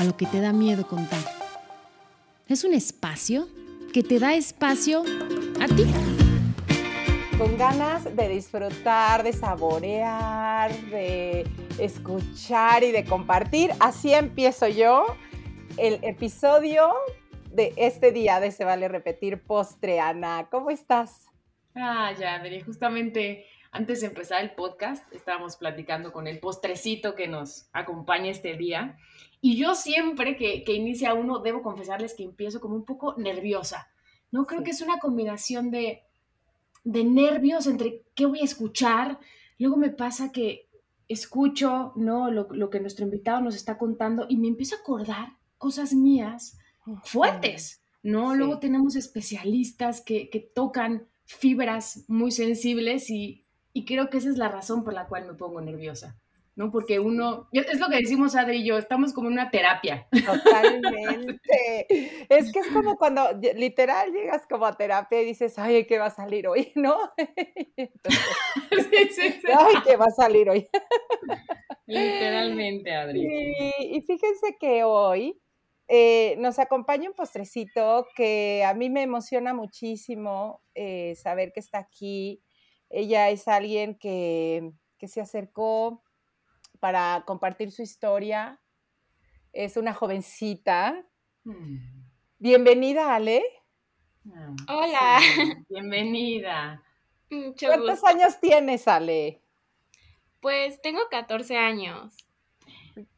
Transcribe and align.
A 0.00 0.04
lo 0.04 0.16
que 0.16 0.24
te 0.24 0.40
da 0.40 0.54
miedo 0.54 0.86
contar. 0.86 1.20
Es 2.48 2.64
un 2.64 2.72
espacio 2.72 3.48
que 3.92 4.02
te 4.02 4.18
da 4.18 4.32
espacio 4.32 5.02
a 5.60 5.66
ti. 5.66 5.84
Con 7.36 7.58
ganas 7.58 8.16
de 8.16 8.28
disfrutar, 8.30 9.22
de 9.22 9.34
saborear, 9.34 10.72
de 10.86 11.46
escuchar 11.78 12.82
y 12.82 12.92
de 12.92 13.04
compartir. 13.04 13.72
Así 13.78 14.14
empiezo 14.14 14.68
yo 14.68 15.04
el 15.76 16.02
episodio 16.02 16.94
de 17.52 17.74
este 17.76 18.10
día 18.10 18.40
de 18.40 18.52
Se 18.52 18.64
Vale 18.64 18.88
Repetir 18.88 19.42
Postre, 19.42 20.00
Ana. 20.00 20.48
¿Cómo 20.50 20.70
estás? 20.70 21.26
Ah, 21.74 22.10
ya, 22.18 22.36
Adri, 22.36 22.62
justamente 22.62 23.44
antes 23.72 24.00
de 24.00 24.08
empezar 24.08 24.42
el 24.42 24.52
podcast 24.52 25.04
estábamos 25.12 25.56
platicando 25.56 26.10
con 26.10 26.26
el 26.26 26.40
postrecito 26.40 27.14
que 27.14 27.28
nos 27.28 27.68
acompaña 27.72 28.30
este 28.30 28.56
día. 28.56 28.96
Y 29.40 29.56
yo 29.56 29.74
siempre 29.74 30.36
que, 30.36 30.64
que 30.64 30.74
inicia 30.74 31.14
uno, 31.14 31.38
debo 31.38 31.62
confesarles 31.62 32.14
que 32.14 32.24
empiezo 32.24 32.60
como 32.60 32.76
un 32.76 32.84
poco 32.84 33.14
nerviosa. 33.16 33.88
No 34.30 34.46
creo 34.46 34.62
que 34.62 34.70
es 34.70 34.80
una 34.80 34.98
combinación 34.98 35.70
de, 35.70 36.02
de 36.84 37.04
nervios 37.04 37.66
entre 37.66 38.04
qué 38.14 38.26
voy 38.26 38.40
a 38.40 38.44
escuchar. 38.44 39.18
Luego 39.58 39.76
me 39.76 39.90
pasa 39.90 40.32
que 40.32 40.70
escucho 41.08 41.92
¿no? 41.96 42.30
Lo, 42.30 42.46
lo, 42.50 42.70
que 42.70 42.78
nuestro 42.78 43.04
invitado 43.04 43.40
nos 43.40 43.56
está 43.56 43.76
contando 43.76 44.26
y 44.28 44.36
me 44.36 44.46
empiezo 44.46 44.76
a 44.76 44.78
acordar 44.78 45.36
cosas 45.58 45.92
mías 45.92 46.56
fuertes, 47.04 47.82
¿no? 48.02 48.30
Sí. 48.30 48.38
Luego 48.38 48.58
tenemos 48.60 48.94
especialistas 48.94 50.00
que, 50.00 50.30
que, 50.30 50.40
tocan 50.40 51.08
fibras 51.24 52.04
muy 52.08 52.30
sensibles 52.30 53.10
y, 53.10 53.44
y, 53.72 53.84
creo 53.84 54.08
que 54.08 54.18
esa 54.18 54.30
es 54.30 54.38
la 54.38 54.48
razón 54.48 54.84
por 54.84 54.94
la 54.94 55.06
cual 55.06 55.26
me 55.26 55.34
pongo 55.34 55.60
nerviosa, 55.60 56.16
¿no? 56.56 56.70
Porque 56.70 56.98
uno, 56.98 57.48
es 57.52 57.78
lo 57.78 57.88
que 57.88 57.96
decimos 57.96 58.34
Adri 58.36 58.58
y 58.58 58.64
yo, 58.64 58.78
estamos 58.78 59.12
como 59.12 59.28
en 59.28 59.34
una 59.34 59.50
terapia. 59.50 60.08
Totalmente. 60.10 61.86
es 62.28 62.52
que 62.52 62.58
es 62.58 62.68
como 62.68 62.96
cuando 62.96 63.30
literal 63.54 64.12
llegas 64.12 64.46
como 64.48 64.66
a 64.66 64.76
terapia 64.76 65.22
y 65.22 65.26
dices, 65.26 65.58
ay, 65.58 65.86
¿qué 65.86 65.98
va 65.98 66.06
a 66.06 66.10
salir 66.10 66.48
hoy? 66.48 66.72
¿No? 66.74 66.96
Entonces, 67.76 68.20
sí, 68.90 69.08
sí, 69.10 69.32
sí. 69.40 69.48
Ay, 69.56 69.74
¿qué 69.84 69.96
va 69.96 70.06
a 70.06 70.10
salir 70.10 70.50
hoy? 70.50 70.68
Literalmente, 71.86 72.94
Adri. 72.94 73.20
Y, 73.20 73.96
y 73.96 74.00
fíjense 74.02 74.56
que 74.58 74.84
hoy 74.84 75.40
eh, 75.92 76.36
nos 76.38 76.60
acompaña 76.60 77.08
un 77.08 77.16
postrecito 77.16 78.06
que 78.14 78.62
a 78.64 78.74
mí 78.74 78.88
me 78.90 79.02
emociona 79.02 79.54
muchísimo 79.54 80.62
eh, 80.76 81.16
saber 81.16 81.50
que 81.52 81.58
está 81.58 81.78
aquí. 81.78 82.44
Ella 82.90 83.28
es 83.30 83.48
alguien 83.48 83.96
que, 83.96 84.70
que, 84.98 85.08
se 85.08 85.20
acercó 85.20 86.04
para 86.80 87.22
compartir 87.26 87.70
su 87.70 87.82
historia. 87.82 88.58
Es 89.52 89.76
una 89.76 89.94
jovencita. 89.94 91.04
Mm. 91.44 91.76
Bienvenida, 92.38 93.14
Ale. 93.14 93.44
Mm. 94.24 94.56
Hola. 94.68 95.20
Bienvenida. 95.68 96.82
Mucho 97.30 97.66
¿Cuántos 97.66 98.00
gusto. 98.00 98.06
años 98.06 98.40
tienes, 98.40 98.88
Ale? 98.88 99.40
Pues 100.40 100.80
tengo 100.80 101.00
14 101.10 101.56
años. 101.56 102.16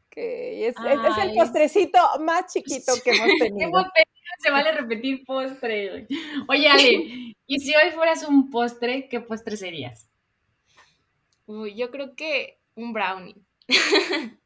Okay. 0.07 0.65
Es, 0.65 0.75
Ay. 0.77 0.99
es, 1.09 1.19
el 1.25 1.35
postrecito 1.35 1.99
más 2.21 2.53
chiquito 2.53 2.93
que 3.03 3.13
hemos 3.13 3.27
tenido. 3.39 3.69
hemos 3.69 3.85
tenido. 3.93 4.13
Se 4.39 4.51
vale 4.51 4.73
repetir 4.73 5.25
postre. 5.25 6.09
Oye, 6.49 6.69
Ale, 6.69 7.37
y 7.47 7.61
si 7.61 7.75
hoy 7.77 7.91
fueras 7.93 8.25
un 8.25 8.51
postre, 8.51 9.09
¿qué 9.09 9.21
postre 9.21 9.57
serías? 9.57 10.11
Uy, 11.47 11.75
yo 11.77 11.91
creo 11.91 12.17
que 12.17 12.61
un 12.75 12.93
brownie. 12.93 13.37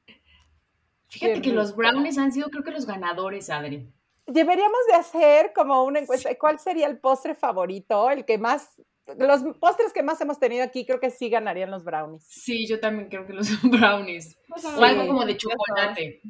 Fíjate 1.09 1.41
que 1.41 1.53
los 1.53 1.75
brownies 1.75 2.19
han 2.19 2.33
sido, 2.33 2.51
creo 2.51 2.63
que, 2.63 2.71
los 2.73 2.87
ganadores, 2.87 3.49
Adri. 3.49 3.91
Deberíamos 4.27 4.81
de 4.91 4.97
hacer 4.97 5.53
como 5.55 5.85
una 5.85 6.01
encuesta. 6.01 6.31
¿Cuál 6.39 6.59
sería 6.59 6.87
el 6.87 6.99
postre 6.99 7.35
favorito? 7.35 8.11
El 8.11 8.25
que 8.25 8.39
más 8.39 8.71
los 9.19 9.57
postres 9.59 9.93
que 9.93 10.03
más 10.03 10.21
hemos 10.21 10.39
tenido 10.39 10.65
aquí 10.65 10.85
creo 10.85 10.99
que 10.99 11.11
sí 11.11 11.29
ganarían 11.29 11.71
los 11.71 11.85
brownies. 11.85 12.25
Sí, 12.29 12.67
yo 12.67 12.81
también 12.81 13.09
creo 13.09 13.27
que 13.27 13.33
los 13.33 13.49
brownies. 13.63 14.37
Pues 14.49 14.65
o 14.65 14.83
algo 14.83 15.07
como 15.07 15.25
de 15.25 15.37
chocolate. 15.37 16.21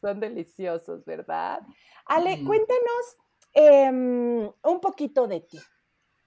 Son 0.00 0.18
deliciosos, 0.18 1.04
¿verdad? 1.04 1.60
Ale, 2.06 2.38
mm. 2.38 2.46
cuéntanos 2.46 3.16
eh, 3.52 3.90
un 3.90 4.80
poquito 4.80 5.26
de 5.26 5.40
ti. 5.40 5.58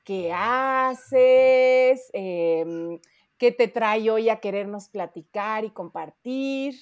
¿Qué 0.03 0.31
haces? 0.31 2.09
Eh, 2.13 2.99
¿Qué 3.43 3.51
te 3.51 3.67
trae 3.67 4.09
hoy 4.09 4.29
a 4.29 4.39
querernos 4.39 4.87
platicar 4.87 5.65
y 5.65 5.71
compartir? 5.71 6.75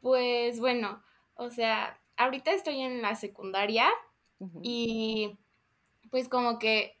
Pues 0.00 0.60
bueno, 0.60 1.02
o 1.34 1.50
sea, 1.50 2.00
ahorita 2.16 2.52
estoy 2.52 2.82
en 2.82 3.02
la 3.02 3.16
secundaria 3.16 3.88
uh 4.38 4.46
-huh. 4.46 4.60
y 4.62 5.36
pues 6.12 6.28
como 6.28 6.60
que 6.60 7.00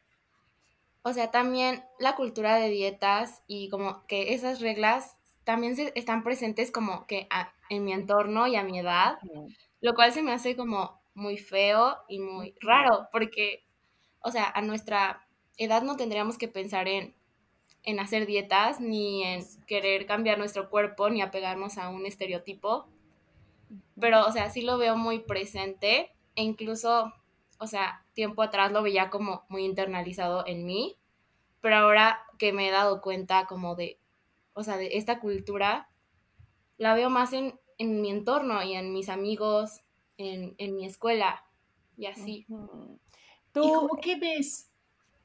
o 1.02 1.12
sea, 1.12 1.30
también 1.30 1.84
la 2.00 2.16
cultura 2.16 2.56
de 2.56 2.70
dietas 2.70 3.44
y 3.46 3.68
como 3.68 4.04
que 4.08 4.34
esas 4.34 4.60
reglas 4.60 5.16
también 5.44 5.76
se, 5.76 5.92
están 5.94 6.24
presentes 6.24 6.72
como 6.72 7.06
que 7.06 7.28
a, 7.30 7.52
en 7.70 7.84
mi 7.84 7.92
entorno 7.92 8.48
y 8.48 8.56
a 8.56 8.64
mi 8.64 8.80
edad, 8.80 9.16
lo 9.80 9.94
cual 9.94 10.12
se 10.12 10.24
me 10.24 10.32
hace 10.32 10.56
como 10.56 11.00
muy 11.14 11.38
feo 11.38 11.98
y 12.08 12.18
muy 12.18 12.56
raro, 12.60 13.06
porque, 13.12 13.64
o 14.18 14.32
sea, 14.32 14.50
a 14.52 14.60
nuestra 14.60 15.24
edad 15.56 15.82
no 15.82 15.96
tendríamos 15.96 16.36
que 16.36 16.48
pensar 16.48 16.88
en, 16.88 17.14
en 17.84 18.00
hacer 18.00 18.26
dietas, 18.26 18.80
ni 18.80 19.22
en 19.22 19.44
querer 19.66 20.06
cambiar 20.06 20.38
nuestro 20.38 20.70
cuerpo, 20.70 21.10
ni 21.10 21.22
apegarnos 21.22 21.78
a 21.78 21.90
un 21.90 22.06
estereotipo, 22.06 22.86
pero, 24.00 24.26
o 24.26 24.32
sea, 24.32 24.50
sí 24.50 24.62
lo 24.62 24.78
veo 24.78 24.96
muy 24.96 25.20
presente 25.20 26.10
e 26.34 26.42
incluso 26.42 27.12
o 27.58 27.66
sea, 27.66 28.04
tiempo 28.14 28.42
atrás 28.42 28.72
lo 28.72 28.82
veía 28.82 29.10
como 29.10 29.44
muy 29.48 29.64
internalizado 29.64 30.44
en 30.46 30.66
mí, 30.66 30.96
pero 31.60 31.76
ahora 31.76 32.20
que 32.38 32.52
me 32.52 32.68
he 32.68 32.70
dado 32.70 33.00
cuenta 33.00 33.46
como 33.46 33.74
de, 33.74 33.98
o 34.52 34.62
sea, 34.62 34.76
de 34.76 34.96
esta 34.98 35.20
cultura, 35.20 35.88
la 36.76 36.94
veo 36.94 37.10
más 37.10 37.32
en, 37.32 37.58
en 37.78 38.00
mi 38.00 38.10
entorno 38.10 38.62
y 38.62 38.74
en 38.74 38.92
mis 38.92 39.08
amigos, 39.08 39.80
en, 40.16 40.54
en 40.58 40.76
mi 40.76 40.84
escuela 40.84 41.44
y 41.96 42.06
así. 42.06 42.44
Uh 42.48 42.58
-huh. 42.58 42.98
¿Tú 43.52 43.64
¿Y 43.64 43.72
cómo 43.72 43.96
qué 44.00 44.16
ves? 44.16 44.70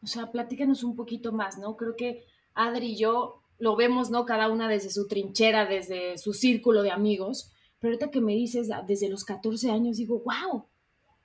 O 0.04 0.08
sea, 0.08 0.32
platícanos 0.32 0.84
un 0.84 0.96
poquito 0.96 1.32
más, 1.32 1.58
¿no? 1.58 1.76
Creo 1.76 1.96
que 1.96 2.26
Adri 2.60 2.92
y 2.92 2.98
yo 2.98 3.42
lo 3.58 3.76
vemos, 3.76 4.10
¿no? 4.10 4.26
Cada 4.26 4.50
una 4.50 4.68
desde 4.68 4.90
su 4.90 5.08
trinchera, 5.08 5.66
desde 5.66 6.18
su 6.18 6.34
círculo 6.34 6.82
de 6.82 6.92
amigos, 6.92 7.52
pero 7.80 7.94
ahorita 7.94 8.12
que 8.12 8.22
me 8.22 8.34
dices 8.34 8.70
desde 8.88 9.10
los 9.10 9.24
14 9.24 9.72
años, 9.72 9.98
digo, 9.98 10.20
wow, 10.20 10.66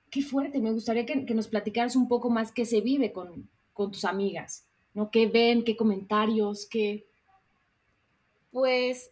qué 0.09 0.21
fuerte, 0.21 0.59
me 0.59 0.71
gustaría 0.71 1.05
que, 1.05 1.25
que, 1.25 1.33
nos 1.33 1.47
platicaras 1.47 1.95
un 1.95 2.07
poco 2.07 2.29
más 2.29 2.51
qué 2.51 2.65
se 2.65 2.81
vive 2.81 3.11
con, 3.11 3.49
con, 3.73 3.91
tus 3.91 4.05
amigas, 4.05 4.67
¿no? 4.93 5.11
¿Qué 5.11 5.27
ven, 5.27 5.63
qué 5.63 5.75
comentarios, 5.75 6.67
qué...? 6.69 7.05
Pues 8.51 9.11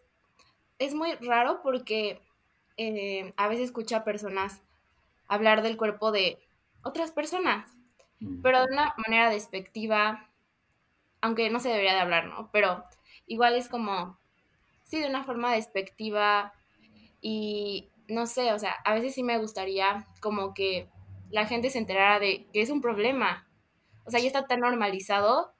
es 0.79 0.93
muy 0.93 1.13
raro 1.15 1.61
porque 1.61 2.21
eh, 2.77 3.33
a 3.35 3.47
veces 3.49 3.65
escucho 3.65 3.95
a 3.95 4.05
personas 4.05 4.61
hablar 5.27 5.61
del 5.61 5.77
cuerpo 5.77 6.11
de 6.11 6.39
otras 6.83 7.11
personas, 7.11 7.69
mm. 8.19 8.41
pero 8.41 8.59
de 8.59 8.73
una 8.73 8.93
manera 9.05 9.29
despectiva, 9.29 10.29
aunque 11.23 11.49
no 11.49 11.61
se 11.61 11.69
debería 11.69 11.93
de 11.93 12.01
hablar, 12.01 12.25
¿no? 12.25 12.49
Pero 12.51 12.83
igual 13.27 13.55
es 13.55 13.69
como, 13.69 14.19
sí, 14.83 14.99
de 14.99 15.07
una 15.07 15.23
forma 15.23 15.53
despectiva 15.53 16.53
y 17.21 17.87
no 18.09 18.27
sé, 18.27 18.51
o 18.51 18.59
sea, 18.59 18.73
a 18.83 18.93
veces 18.93 19.15
sí 19.15 19.23
me 19.23 19.37
gustaría 19.37 20.05
como 20.19 20.53
que 20.53 20.89
la 21.31 21.45
gente 21.45 21.69
se 21.69 21.77
enterara 21.77 22.19
de 22.19 22.45
que 22.51 22.61
es 22.61 22.69
un 22.69 22.81
problema. 22.81 23.47
O 24.03 24.11
sea, 24.11 24.19
ya 24.19 24.27
está 24.27 24.47
tan 24.47 24.59
normalizado 24.59 25.53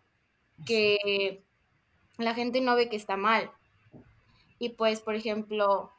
que 0.65 1.41
la 2.17 2.35
gente 2.35 2.59
no 2.59 2.75
ve 2.75 2.89
que 2.89 2.97
está 2.97 3.15
mal. 3.15 3.49
Y 4.59 4.71
pues, 4.71 4.99
por 4.99 5.15
ejemplo, 5.15 5.93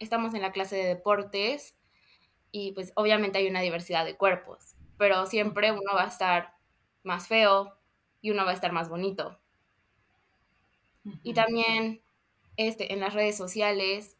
estamos 0.00 0.34
en 0.34 0.42
la 0.42 0.50
clase 0.50 0.74
de 0.74 0.86
deportes 0.86 1.76
y 2.50 2.72
pues 2.72 2.92
obviamente 2.96 3.38
hay 3.38 3.46
una 3.46 3.60
diversidad 3.60 4.04
de 4.04 4.16
cuerpos, 4.16 4.74
pero 4.98 5.26
siempre 5.26 5.70
uno 5.70 5.94
va 5.94 6.02
a 6.02 6.08
estar 6.08 6.56
más 7.04 7.28
feo 7.28 7.76
y 8.20 8.30
uno 8.30 8.44
va 8.44 8.50
a 8.50 8.54
estar 8.54 8.72
más 8.72 8.88
bonito. 8.88 9.38
Y 11.22 11.34
también 11.34 12.02
este, 12.56 12.92
en 12.92 13.00
las 13.00 13.14
redes 13.14 13.36
sociales 13.36 14.16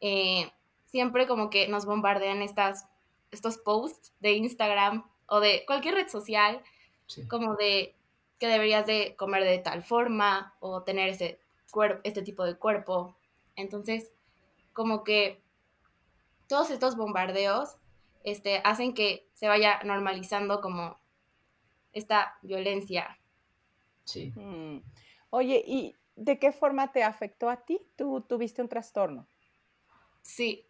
eh, 0.00 0.50
siempre 0.86 1.26
como 1.26 1.50
que 1.50 1.66
nos 1.68 1.86
bombardean 1.86 2.42
estas, 2.42 2.86
estos 3.30 3.58
posts 3.58 4.12
de 4.20 4.32
Instagram 4.32 5.08
o 5.26 5.40
de 5.40 5.64
cualquier 5.66 5.94
red 5.94 6.08
social, 6.08 6.62
como 7.28 7.56
de 7.56 7.96
que 8.38 8.46
deberías 8.46 8.86
de 8.86 9.16
comer 9.16 9.44
de 9.44 9.58
tal 9.58 9.82
forma 9.82 10.54
o 10.60 10.82
tener 10.82 11.08
este, 11.08 11.40
este 12.02 12.22
tipo 12.22 12.44
de 12.44 12.56
cuerpo. 12.56 13.16
Entonces, 13.56 14.12
como 14.72 15.04
que 15.04 15.42
todos 16.48 16.70
estos 16.70 16.96
bombardeos 16.96 17.76
este, 18.22 18.60
hacen 18.64 18.94
que 18.94 19.26
se 19.34 19.48
vaya 19.48 19.80
normalizando 19.84 20.60
como 20.60 20.98
esta 21.94 22.36
violencia. 22.42 23.18
Sí. 24.04 24.32
Mm. 24.36 24.82
Oye, 25.30 25.64
¿y 25.66 25.96
de 26.16 26.38
qué 26.38 26.52
forma 26.52 26.92
te 26.92 27.02
afectó 27.02 27.48
a 27.48 27.64
ti? 27.64 27.80
¿Tú 27.96 28.20
tuviste 28.20 28.60
un 28.60 28.68
trastorno? 28.68 29.26
Sí. 30.22 30.66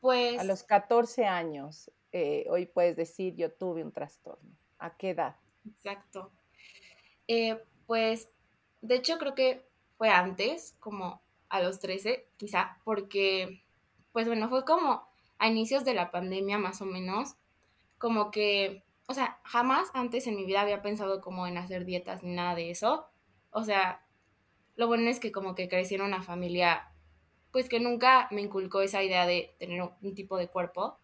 Pues. 0.00 0.40
A 0.40 0.44
los 0.44 0.62
14 0.62 1.26
años, 1.26 1.90
eh, 2.12 2.46
hoy 2.48 2.66
puedes 2.66 2.96
decir, 2.96 3.34
yo 3.36 3.52
tuve 3.52 3.84
un 3.84 3.92
trastorno. 3.92 4.50
¿A 4.78 4.96
qué 4.96 5.10
edad? 5.10 5.36
Exacto. 5.66 6.32
Eh, 7.28 7.62
pues, 7.86 8.30
de 8.80 8.96
hecho, 8.96 9.18
creo 9.18 9.34
que 9.34 9.68
fue 9.96 10.08
antes, 10.08 10.74
como 10.80 11.22
a 11.48 11.60
los 11.60 11.78
13, 11.78 12.28
quizá, 12.36 12.80
porque, 12.84 13.62
pues 14.12 14.26
bueno, 14.26 14.48
fue 14.48 14.64
como 14.64 15.06
a 15.38 15.48
inicios 15.48 15.84
de 15.84 15.94
la 15.94 16.10
pandemia, 16.10 16.58
más 16.58 16.80
o 16.80 16.84
menos, 16.86 17.36
como 17.98 18.30
que 18.30 18.84
o 19.12 19.14
sea, 19.14 19.38
jamás 19.44 19.90
antes 19.92 20.26
en 20.26 20.36
mi 20.36 20.46
vida 20.46 20.62
había 20.62 20.80
pensado 20.80 21.20
como 21.20 21.46
en 21.46 21.58
hacer 21.58 21.84
dietas 21.84 22.22
ni 22.22 22.34
nada 22.34 22.54
de 22.54 22.70
eso. 22.70 23.10
O 23.50 23.62
sea, 23.62 24.06
lo 24.74 24.86
bueno 24.86 25.10
es 25.10 25.20
que 25.20 25.30
como 25.30 25.54
que 25.54 25.68
crecí 25.68 25.96
en 25.96 26.00
una 26.00 26.22
familia, 26.22 26.94
pues 27.50 27.68
que 27.68 27.78
nunca 27.78 28.26
me 28.30 28.40
inculcó 28.40 28.80
esa 28.80 29.02
idea 29.02 29.26
de 29.26 29.54
tener 29.58 29.82
un, 29.82 30.14
tipo 30.14 30.38
de 30.38 30.48
cuerpo, 30.48 30.98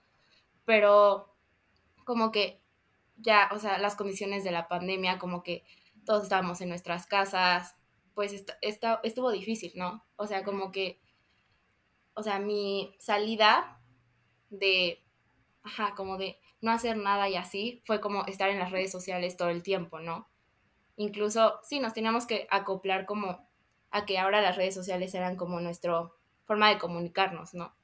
pero 0.65 1.37
como 2.07 2.33
que 2.33 2.63
ya, 3.19 3.51
o 3.53 3.59
sea, 3.59 3.77
las 3.77 3.95
condiciones 3.95 4.43
de 4.43 4.53
la 4.53 4.69
pandemia, 4.69 5.19
como 5.19 5.43
que 5.43 5.67
todos 6.07 6.23
estábamos 6.23 6.63
en 6.63 6.71
nuestras 6.71 7.07
casas, 7.07 7.77
pues 8.15 8.47
estuvo 9.03 9.31
difícil, 9.31 9.73
¿no? 9.75 10.07
O 10.17 10.27
sea, 10.27 10.45
como 10.45 10.73
que, 10.73 10.99
o 12.15 12.23
sea, 12.23 12.39
mi 12.39 12.97
salida 13.01 13.83
de, 14.49 15.05
ajá, 15.63 15.95
como 15.95 16.17
de 16.17 16.39
no 16.61 16.71
hacer 16.71 16.97
nada 16.97 17.29
y 17.29 17.37
así, 17.37 17.83
fue 17.87 18.01
como 18.01 18.25
estar 18.27 18.51
en 18.51 18.59
las 18.59 18.71
redes 18.71 18.91
sociales 18.91 19.37
todo 19.37 19.49
el 19.49 19.63
tiempo, 19.63 20.01
¿no? 20.01 20.29
Incluso, 20.97 21.61
sí, 21.63 21.81
nos 21.81 21.95
teníamos 21.95 22.27
que 22.27 22.47
acoplar 22.51 23.07
como 23.07 23.49
a 23.91 24.05
que 24.05 24.19
ahora 24.19 24.41
las 24.41 24.57
redes 24.57 24.75
sociales 24.75 25.15
eran 25.15 25.37
como 25.37 25.61
nuestra 25.61 26.11
forma 26.45 26.69
de 26.69 26.79
comunicarnos, 26.79 27.55
¿no? 27.55 27.75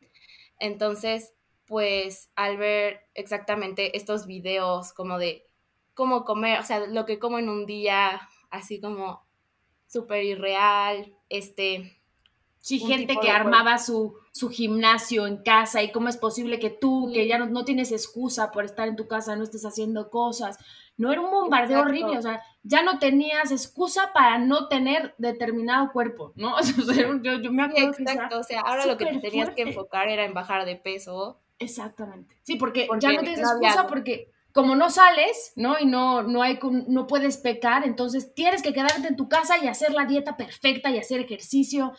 Entonces, 0.58 1.32
pues 1.66 2.30
al 2.34 2.56
ver 2.56 3.06
exactamente 3.14 3.96
estos 3.96 4.26
videos 4.26 4.92
como 4.92 5.18
de 5.18 5.46
cómo 5.94 6.24
comer, 6.24 6.58
o 6.60 6.62
sea, 6.62 6.86
lo 6.86 7.06
que 7.06 7.18
como 7.18 7.38
en 7.38 7.48
un 7.48 7.66
día, 7.66 8.28
así 8.50 8.80
como 8.80 9.26
súper 9.86 10.24
irreal, 10.24 11.16
este, 11.28 11.96
Sí, 12.64 12.78
gente 12.78 13.16
que 13.20 13.30
armaba 13.30 13.76
su, 13.76 14.16
su, 14.32 14.48
gimnasio 14.48 15.26
en 15.26 15.42
casa 15.42 15.82
y 15.82 15.92
cómo 15.92 16.08
es 16.08 16.16
posible 16.16 16.58
que 16.58 16.70
tú, 16.70 17.10
que 17.12 17.28
ya 17.28 17.36
no, 17.36 17.64
tienes 17.66 17.92
excusa 17.92 18.52
por 18.52 18.64
estar 18.64 18.88
en 18.88 18.96
tu 18.96 19.06
casa, 19.06 19.36
no 19.36 19.44
estés 19.44 19.66
haciendo 19.66 20.08
cosas. 20.08 20.56
No 20.96 21.12
era 21.12 21.20
un 21.20 21.30
bombardeo 21.30 21.82
horrible, 21.82 22.16
o 22.16 22.22
sea, 22.22 22.40
ya 22.62 22.82
no 22.82 22.98
tenías 22.98 23.50
excusa 23.50 24.14
para 24.14 24.38
no 24.38 24.68
tener 24.68 25.14
determinado 25.18 25.92
cuerpo, 25.92 26.32
¿no? 26.36 26.56
yo, 27.22 27.52
me 27.52 27.64
acuerdo 27.64 27.92
exacto, 27.98 28.38
o 28.38 28.42
sea, 28.42 28.62
ahora 28.62 28.86
lo 28.86 28.96
que 28.96 29.12
te 29.12 29.18
tenías 29.18 29.50
que 29.50 29.60
enfocar 29.60 30.08
era 30.08 30.24
en 30.24 30.32
bajar 30.32 30.64
de 30.64 30.76
peso. 30.76 31.42
Exactamente. 31.58 32.34
Sí, 32.44 32.56
porque, 32.56 32.88
ya 32.98 33.12
no 33.12 33.20
tienes 33.20 33.40
excusa 33.40 33.86
porque 33.86 34.32
como 34.52 34.74
no 34.74 34.88
sales, 34.88 35.52
¿no? 35.56 35.78
Y 35.78 35.84
no, 35.84 36.22
no, 36.22 36.40
hay, 36.40 36.58
no 36.88 37.06
puedes 37.06 37.36
pecar, 37.36 37.84
entonces 37.84 38.34
tienes 38.34 38.62
que 38.62 38.72
quedarte 38.72 39.06
en 39.06 39.16
tu 39.16 39.28
casa 39.28 39.62
y 39.62 39.68
hacer 39.68 39.92
la 39.92 40.06
dieta 40.06 40.38
perfecta 40.38 40.90
y 40.90 40.96
hacer 40.96 41.20
ejercicio 41.20 41.92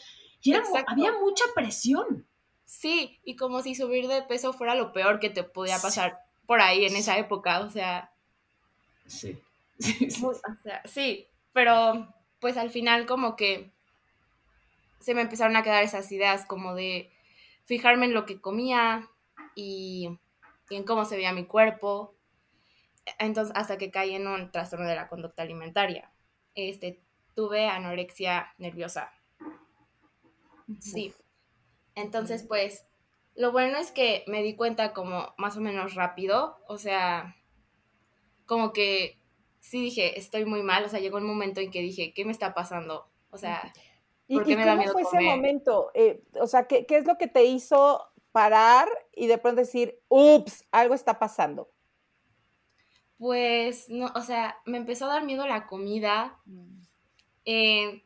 y 0.46 0.54
había 0.88 1.12
mucha 1.14 1.44
presión. 1.56 2.28
Sí, 2.66 3.20
y 3.24 3.36
como 3.36 3.62
si 3.62 3.76
subir 3.76 4.08
de 4.08 4.22
peso 4.24 4.54
fuera 4.54 4.76
lo 4.76 4.92
peor 4.92 5.20
que 5.20 5.30
te 5.30 5.44
podía 5.44 5.80
pasar 5.80 6.20
por 6.46 6.62
ahí 6.62 6.86
en 6.86 6.96
esa 6.96 7.18
época, 7.18 7.60
o 7.62 7.70
sea. 7.70 8.12
Sí. 9.06 9.40
Sí, 10.86 11.28
pero 11.52 12.08
pues 12.40 12.56
al 12.58 12.70
final 12.70 13.06
como 13.06 13.36
que 13.36 13.74
se 15.00 15.14
me 15.14 15.22
empezaron 15.22 15.56
a 15.58 15.64
quedar 15.64 15.84
esas 15.84 16.12
ideas 16.12 16.46
como 16.46 16.76
de 16.76 17.12
fijarme 17.66 18.06
en 18.06 18.14
lo 18.14 18.26
que 18.26 18.40
comía 18.40 19.10
y, 19.54 20.18
y 20.70 20.76
en 20.76 20.84
cómo 20.84 21.06
se 21.06 21.18
veía 21.18 21.34
mi 21.34 21.46
cuerpo. 21.46 22.16
Entonces, 23.20 23.54
hasta 23.56 23.78
que 23.78 23.92
caí 23.92 24.16
en 24.16 24.28
un 24.28 24.52
trastorno 24.52 24.88
de 24.88 24.96
la 24.96 25.08
conducta 25.08 25.44
alimentaria. 25.44 26.12
Este, 26.56 27.02
tuve 27.36 27.68
anorexia 27.68 28.54
nerviosa. 28.58 29.12
Sí. 30.80 31.14
Entonces, 31.96 32.44
pues, 32.44 32.86
lo 33.36 33.52
bueno 33.52 33.78
es 33.78 33.92
que 33.92 34.24
me 34.28 34.44
di 34.44 34.56
cuenta 34.56 34.94
como 34.94 35.34
más 35.38 35.58
o 35.58 35.62
menos 35.62 35.96
rápido, 35.96 36.58
o 36.68 36.78
sea, 36.78 37.36
como 38.46 38.74
que 38.74 39.20
sí 39.60 39.82
dije, 39.82 40.20
estoy 40.20 40.46
muy 40.46 40.62
mal, 40.62 40.84
o 40.86 40.90
sea, 40.90 41.00
llegó 41.00 41.18
un 41.18 41.28
momento 41.28 41.60
en 41.60 41.72
que 41.72 41.82
dije, 41.82 42.14
¿qué 42.14 42.26
me 42.26 42.32
está 42.32 42.54
pasando? 42.54 43.10
O 43.32 43.38
sea, 43.38 43.74
¿por 44.28 44.46
qué 44.46 44.56
me 44.56 44.66
da 44.66 44.76
miedo 44.76 44.94
fue 44.94 45.02
ese 45.02 45.22
momento? 45.22 45.92
Eh, 45.94 46.24
o 46.40 46.48
sea, 46.48 46.68
¿qué, 46.68 46.86
¿qué 46.86 46.98
es 46.98 47.06
lo 47.06 47.18
que 47.18 47.28
te 47.28 47.44
hizo 47.46 48.02
parar 48.32 48.88
y 49.14 49.28
de 49.28 49.38
pronto 49.38 49.62
decir, 49.62 50.00
ups, 50.10 50.66
algo 50.72 50.94
está 50.94 51.20
pasando? 51.20 51.70
Pues, 53.18 53.90
no, 53.90 54.12
o 54.14 54.22
sea, 54.22 54.60
me 54.66 54.78
empezó 54.78 55.06
a 55.06 55.14
dar 55.14 55.24
miedo 55.24 55.48
la 55.48 55.68
comida. 55.68 56.40
Mm. 56.46 56.82
Eh, 57.46 58.04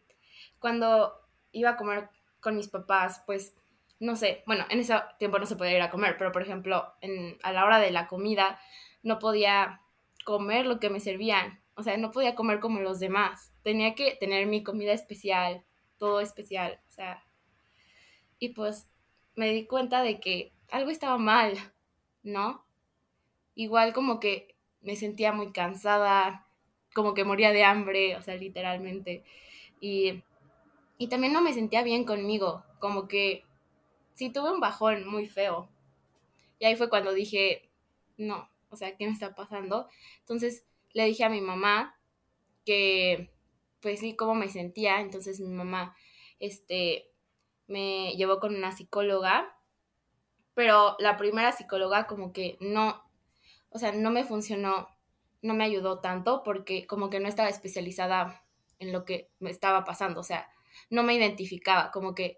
cuando 0.59 1.13
iba 1.51 1.71
a 1.71 1.77
comer 1.77 2.09
con 2.39 2.56
mis 2.56 2.68
papás, 2.68 3.24
pues, 3.25 3.56
no 4.00 4.15
sé, 4.15 4.44
bueno, 4.45 4.65
en 4.69 4.80
ese 4.80 4.95
tiempo 5.18 5.39
no 5.39 5.45
se 5.45 5.56
podía 5.56 5.75
ir 5.75 5.81
a 5.81 5.91
comer, 5.91 6.15
pero 6.18 6.31
por 6.31 6.41
ejemplo, 6.41 6.94
en, 7.01 7.38
a 7.44 7.51
la 7.51 7.65
hora 7.65 7.80
de 7.80 7.91
la 7.91 8.07
comida 8.07 8.59
no 9.03 9.19
podía 9.19 9.81
comer 10.25 10.65
lo 10.65 10.80
que 10.80 10.89
me 10.89 11.00
servían, 11.00 11.59
o 11.75 11.83
sea, 11.83 11.97
no 11.97 12.12
podía 12.12 12.36
comer 12.36 12.59
como 12.59 12.80
los 12.80 13.00
demás, 13.00 13.51
tenía 13.63 13.95
que 13.95 14.15
tener 14.19 14.47
mi 14.47 14.63
comida 14.63 14.94
especial, 14.94 15.63
todo 15.97 16.21
especial, 16.21 16.80
o 16.87 16.92
sea, 16.92 17.23
y 18.40 18.49
pues 18.49 18.90
me 19.35 19.52
di 19.52 19.66
cuenta 19.66 20.02
de 20.02 20.19
que 20.19 20.54
algo 20.71 20.92
estaba 20.92 21.18
mal, 21.18 21.54
¿no? 22.23 22.66
Igual 23.56 23.94
como 23.94 24.19
que 24.19 24.56
me 24.81 24.95
sentía 24.95 25.33
muy 25.33 25.52
cansada, 25.52 26.47
como 26.94 27.13
que 27.13 27.23
moría 27.23 27.52
de 27.52 27.63
hambre, 27.63 28.16
o 28.16 28.21
sea, 28.21 28.35
literalmente. 28.35 29.23
Y 29.81 30.23
y 30.99 31.07
también 31.07 31.31
no 31.31 31.41
me 31.41 31.53
sentía 31.53 31.81
bien 31.81 32.03
conmigo, 32.03 32.65
como 32.77 33.07
que 33.07 33.45
sí 34.15 34.29
tuve 34.29 34.51
un 34.51 34.59
bajón 34.59 35.07
muy 35.07 35.29
feo. 35.29 35.69
Y 36.59 36.65
ahí 36.65 36.75
fue 36.75 36.89
cuando 36.89 37.13
dije, 37.13 37.71
no, 38.18 38.49
o 38.69 38.75
sea, 38.75 38.97
¿qué 38.97 39.07
me 39.07 39.13
está 39.13 39.33
pasando? 39.33 39.87
Entonces 40.19 40.65
le 40.91 41.06
dije 41.06 41.23
a 41.23 41.29
mi 41.29 41.39
mamá 41.39 41.97
que, 42.65 43.31
pues 43.81 44.01
sí, 44.01 44.18
cómo 44.18 44.35
me 44.35 44.49
sentía. 44.49 44.99
Entonces 44.99 45.39
mi 45.39 45.47
mamá, 45.47 45.95
este, 46.37 47.09
me 47.68 48.11
llevó 48.18 48.41
con 48.41 48.53
una 48.53 48.73
psicóloga, 48.73 49.57
pero 50.53 50.97
la 50.99 51.15
primera 51.15 51.53
psicóloga 51.53 52.07
como 52.07 52.33
que 52.33 52.57
no, 52.59 53.01
o 53.69 53.79
sea, 53.79 53.94
no 53.94 54.11
me 54.11 54.25
funcionó, 54.25 54.89
no 55.41 55.53
me 55.53 55.63
ayudó 55.63 56.01
tanto 56.01 56.44
porque 56.44 56.85
como 56.87 57.09
que 57.09 57.21
no 57.21 57.29
estaba 57.29 57.47
especializada 57.47 58.44
en 58.79 58.91
lo 58.91 59.06
que 59.06 59.29
me 59.39 59.49
estaba 59.49 59.85
pasando, 59.85 60.19
o 60.19 60.23
sea, 60.23 60.49
no 60.90 61.04
me 61.04 61.14
identificaba, 61.14 61.92
como 61.92 62.16
que 62.16 62.38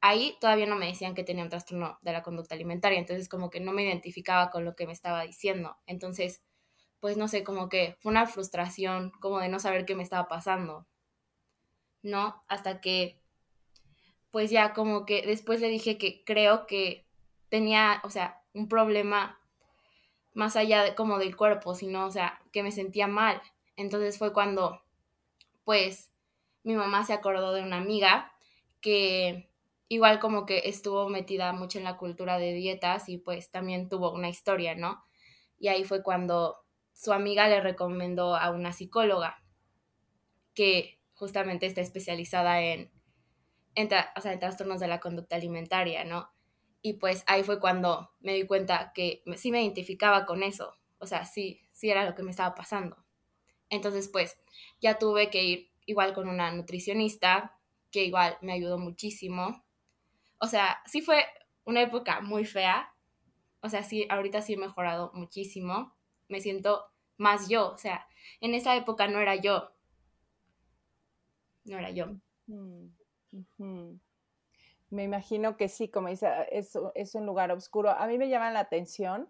ahí 0.00 0.36
todavía 0.40 0.66
no 0.66 0.76
me 0.76 0.86
decían 0.86 1.14
que 1.14 1.24
tenía 1.24 1.44
un 1.44 1.50
trastorno 1.50 1.98
de 2.02 2.12
la 2.12 2.22
conducta 2.22 2.54
alimentaria, 2.54 2.98
entonces 2.98 3.28
como 3.28 3.50
que 3.50 3.60
no 3.60 3.72
me 3.72 3.82
identificaba 3.82 4.50
con 4.50 4.64
lo 4.64 4.74
que 4.74 4.86
me 4.86 4.92
estaba 4.92 5.22
diciendo. 5.22 5.76
Entonces, 5.86 6.42
pues 7.00 7.16
no 7.16 7.28
sé, 7.28 7.44
como 7.44 7.68
que 7.68 7.96
fue 8.00 8.10
una 8.10 8.26
frustración, 8.26 9.10
como 9.20 9.40
de 9.40 9.48
no 9.48 9.58
saber 9.58 9.84
qué 9.86 9.94
me 9.94 10.02
estaba 10.02 10.28
pasando, 10.28 10.86
¿no? 12.02 12.42
Hasta 12.48 12.80
que, 12.80 13.20
pues 14.30 14.50
ya 14.50 14.72
como 14.74 15.06
que 15.06 15.22
después 15.26 15.60
le 15.60 15.68
dije 15.68 15.98
que 15.98 16.22
creo 16.24 16.66
que 16.66 17.06
tenía, 17.48 18.00
o 18.04 18.10
sea, 18.10 18.42
un 18.54 18.68
problema 18.68 19.38
más 20.34 20.56
allá 20.56 20.82
de, 20.84 20.94
como 20.94 21.18
del 21.18 21.36
cuerpo, 21.36 21.74
sino, 21.74 22.06
o 22.06 22.10
sea, 22.10 22.40
que 22.52 22.62
me 22.62 22.72
sentía 22.72 23.06
mal. 23.06 23.42
Entonces 23.76 24.18
fue 24.18 24.32
cuando, 24.32 24.82
pues, 25.64 26.09
mi 26.62 26.74
mamá 26.74 27.04
se 27.04 27.12
acordó 27.12 27.52
de 27.52 27.62
una 27.62 27.76
amiga 27.76 28.32
que 28.80 29.50
igual 29.88 30.20
como 30.20 30.46
que 30.46 30.62
estuvo 30.66 31.08
metida 31.08 31.52
mucho 31.52 31.78
en 31.78 31.84
la 31.84 31.96
cultura 31.96 32.38
de 32.38 32.52
dietas 32.52 33.08
y 33.08 33.18
pues 33.18 33.50
también 33.50 33.88
tuvo 33.88 34.12
una 34.12 34.28
historia, 34.28 34.74
¿no? 34.74 35.02
Y 35.58 35.68
ahí 35.68 35.84
fue 35.84 36.02
cuando 36.02 36.64
su 36.92 37.12
amiga 37.12 37.48
le 37.48 37.60
recomendó 37.60 38.36
a 38.36 38.50
una 38.50 38.72
psicóloga 38.72 39.42
que 40.54 41.00
justamente 41.14 41.66
está 41.66 41.80
especializada 41.80 42.62
en, 42.62 42.92
en, 43.74 43.88
trastornos 43.88 44.80
de 44.80 44.88
la 44.88 45.00
conducta 45.00 45.36
alimentaria, 45.36 46.04
¿no? 46.04 46.30
Y 46.82 46.94
pues 46.94 47.24
ahí 47.26 47.42
fue 47.42 47.60
cuando 47.60 48.10
me 48.20 48.34
di 48.34 48.46
cuenta 48.46 48.92
que 48.94 49.22
sí 49.36 49.50
me 49.50 49.62
identificaba 49.62 50.24
con 50.24 50.42
eso. 50.42 50.74
O 50.98 51.06
sea, 51.06 51.24
sí, 51.24 51.62
sí 51.72 51.90
era 51.90 52.04
lo 52.04 52.14
que 52.14 52.22
me 52.22 52.30
estaba 52.30 52.54
pasando. 52.54 52.96
Entonces, 53.68 54.08
pues 54.08 54.38
ya 54.80 54.98
tuve 54.98 55.30
que 55.30 55.44
ir 55.44 55.69
igual 55.86 56.14
con 56.14 56.28
una 56.28 56.52
nutricionista, 56.52 57.56
que 57.90 58.04
igual 58.04 58.38
me 58.40 58.52
ayudó 58.52 58.78
muchísimo. 58.78 59.64
O 60.38 60.46
sea, 60.46 60.80
sí 60.86 61.02
fue 61.02 61.24
una 61.64 61.82
época 61.82 62.20
muy 62.20 62.44
fea. 62.44 62.92
O 63.60 63.68
sea, 63.68 63.82
sí, 63.82 64.06
ahorita 64.08 64.42
sí 64.42 64.54
he 64.54 64.56
mejorado 64.56 65.10
muchísimo. 65.14 65.94
Me 66.28 66.40
siento 66.40 66.86
más 67.16 67.48
yo. 67.48 67.72
O 67.72 67.78
sea, 67.78 68.06
en 68.40 68.54
esa 68.54 68.76
época 68.76 69.08
no 69.08 69.20
era 69.20 69.36
yo. 69.36 69.72
No 71.64 71.78
era 71.78 71.90
yo. 71.90 72.06
Mm, 72.46 73.98
me 74.90 75.04
imagino 75.04 75.56
que 75.56 75.68
sí, 75.68 75.88
como 75.88 76.08
dice, 76.08 76.28
es, 76.50 76.76
es 76.94 77.14
un 77.14 77.26
lugar 77.26 77.52
oscuro. 77.52 77.90
A 77.90 78.06
mí 78.06 78.18
me 78.18 78.28
llama 78.28 78.50
la 78.50 78.60
atención 78.60 79.28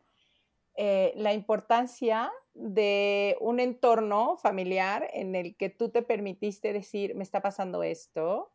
eh, 0.83 1.13
la 1.15 1.35
importancia 1.35 2.33
de 2.55 3.37
un 3.39 3.61
entorno 3.61 4.39
familiar 4.39 5.11
en 5.13 5.35
el 5.35 5.55
que 5.55 5.69
tú 5.69 5.91
te 5.91 6.01
permitiste 6.01 6.73
decir, 6.73 7.15
me 7.15 7.23
está 7.23 7.43
pasando 7.43 7.83
esto, 7.83 8.51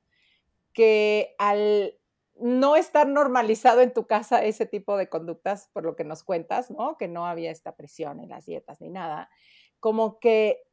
que 0.73 1.35
al 1.37 1.93
no 2.33 2.77
estar 2.77 3.07
normalizado 3.07 3.81
en 3.81 3.93
tu 3.93 4.07
casa 4.07 4.43
ese 4.43 4.65
tipo 4.65 4.97
de 4.97 5.07
conductas, 5.07 5.69
por 5.71 5.83
lo 5.83 5.95
que 5.95 6.03
nos 6.03 6.23
cuentas, 6.23 6.71
¿no? 6.71 6.97
Que 6.97 7.07
no 7.07 7.27
había 7.27 7.51
esta 7.51 7.75
presión 7.75 8.19
en 8.19 8.29
las 8.29 8.47
dietas 8.47 8.81
ni 8.81 8.89
nada, 8.89 9.29
como 9.79 10.19
que 10.19 10.63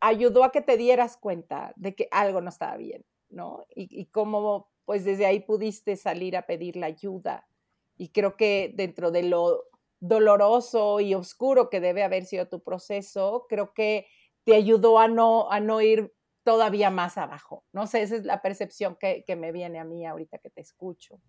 ayudó 0.00 0.44
a 0.44 0.52
que 0.52 0.60
te 0.60 0.76
dieras 0.76 1.16
cuenta 1.16 1.72
de 1.76 1.94
que 1.94 2.06
algo 2.10 2.42
no 2.42 2.50
estaba 2.50 2.76
bien, 2.76 3.02
¿no? 3.30 3.64
Y, 3.74 3.88
y 3.98 4.04
cómo, 4.10 4.68
pues 4.84 5.06
desde 5.06 5.24
ahí 5.24 5.40
pudiste 5.40 5.96
salir 5.96 6.36
a 6.36 6.42
pedir 6.42 6.76
la 6.76 6.84
ayuda. 6.84 7.48
Y 7.96 8.10
creo 8.10 8.36
que 8.36 8.74
dentro 8.76 9.10
de 9.10 9.22
lo 9.22 9.64
doloroso 10.00 11.00
y 11.00 11.14
oscuro 11.14 11.70
que 11.70 11.80
debe 11.80 12.02
haber 12.02 12.24
sido 12.24 12.48
tu 12.48 12.62
proceso, 12.62 13.46
creo 13.48 13.72
que 13.72 14.06
te 14.44 14.54
ayudó 14.54 14.98
a 14.98 15.08
no, 15.08 15.50
a 15.50 15.60
no 15.60 15.80
ir 15.80 16.14
todavía 16.44 16.90
más 16.90 17.18
abajo. 17.18 17.64
No 17.72 17.86
sé, 17.86 18.02
esa 18.02 18.16
es 18.16 18.24
la 18.24 18.42
percepción 18.42 18.96
que, 18.96 19.24
que 19.26 19.36
me 19.36 19.52
viene 19.52 19.80
a 19.80 19.84
mí 19.84 20.06
ahorita 20.06 20.38
que 20.38 20.50
te 20.50 20.60
escucho. 20.60 21.20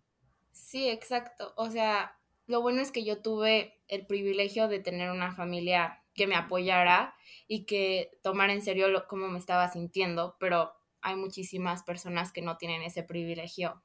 Sí, 0.52 0.90
exacto. 0.90 1.54
O 1.56 1.70
sea, 1.70 2.20
lo 2.46 2.62
bueno 2.62 2.82
es 2.82 2.92
que 2.92 3.04
yo 3.04 3.22
tuve 3.22 3.82
el 3.88 4.06
privilegio 4.06 4.68
de 4.68 4.80
tener 4.80 5.12
una 5.12 5.34
familia 5.34 6.04
que 6.14 6.28
me 6.28 6.36
apoyara 6.36 7.16
y 7.48 7.66
que 7.66 8.20
tomara 8.24 8.54
en 8.54 8.62
serio 8.62 8.88
lo, 8.90 9.08
cómo 9.08 9.28
me 9.28 9.40
estaba 9.40 9.70
sintiendo, 9.70 10.36
pero 10.40 10.74
hay 11.02 11.16
muchísimas 11.16 11.84
personas 11.84 12.32
que 12.32 12.42
no 12.42 12.58
tienen 12.58 12.82
ese 12.82 13.04
privilegio, 13.04 13.84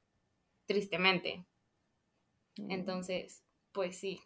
tristemente. 0.67 1.47
Mm. 2.57 2.71
Entonces, 2.71 3.45
pues 3.73 3.99
sí, 3.99 4.21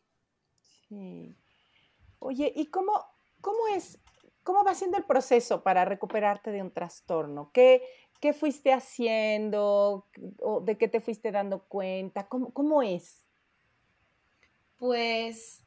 Oye, 2.19 2.53
¿y 2.55 2.67
cómo, 2.67 2.93
cómo 3.41 3.69
es, 3.69 3.99
cómo 4.43 4.65
va 4.65 4.75
siendo 4.75 4.97
el 4.97 5.05
proceso 5.05 5.63
para 5.63 5.85
recuperarte 5.85 6.51
de 6.51 6.63
un 6.63 6.73
trastorno? 6.73 7.51
¿Qué, 7.53 7.83
qué 8.21 8.33
fuiste 8.33 8.73
haciendo? 8.73 10.07
¿O 10.41 10.61
¿De 10.61 10.79
qué 10.79 10.89
te 10.89 11.01
fuiste 11.01 11.33
dando 11.33 11.65
cuenta? 11.65 12.29
¿Cómo, 12.29 12.53
¿Cómo 12.53 12.83
es? 12.83 13.27
Pues, 14.79 15.65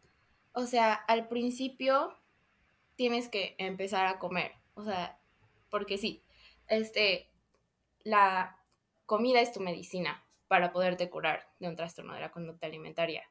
o 0.53 0.65
sea, 0.65 0.93
al 0.93 1.27
principio 1.27 2.13
tienes 2.95 3.29
que 3.29 3.55
empezar 3.57 4.05
a 4.05 4.19
comer. 4.19 4.51
O 4.75 4.83
sea, 4.83 5.19
porque 5.69 5.97
sí, 5.97 6.23
este, 6.67 7.29
la 8.03 8.57
comida 9.05 9.41
es 9.41 9.51
tu 9.51 9.59
medicina 9.59 10.23
para 10.47 10.71
poderte 10.71 11.09
curar 11.09 11.47
de 11.59 11.67
un 11.67 11.75
trastorno 11.75 12.13
de 12.13 12.21
la 12.21 12.31
conducta 12.31 12.67
alimentaria. 12.67 13.23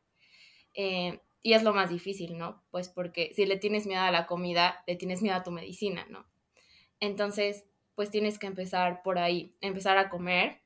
Eh, 0.74 1.20
y 1.42 1.52
es 1.54 1.62
lo 1.62 1.72
más 1.72 1.90
difícil, 1.90 2.36
¿no? 2.36 2.62
Pues 2.70 2.88
porque 2.88 3.32
si 3.34 3.46
le 3.46 3.56
tienes 3.56 3.86
miedo 3.86 4.02
a 4.02 4.10
la 4.10 4.26
comida, 4.26 4.82
le 4.86 4.96
tienes 4.96 5.22
miedo 5.22 5.36
a 5.36 5.42
tu 5.42 5.50
medicina, 5.50 6.06
¿no? 6.10 6.26
Entonces, 7.00 7.64
pues 7.94 8.10
tienes 8.10 8.38
que 8.38 8.46
empezar 8.46 9.02
por 9.02 9.18
ahí, 9.18 9.56
empezar 9.60 9.98
a 9.98 10.10
comer. 10.10 10.62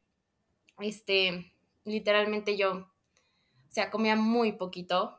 Este, 0.79 1.53
literalmente 1.85 2.57
yo, 2.57 2.73
o 2.73 3.73
sea, 3.73 3.91
comía 3.91 4.17
muy 4.17 4.53
poquito. 4.53 5.19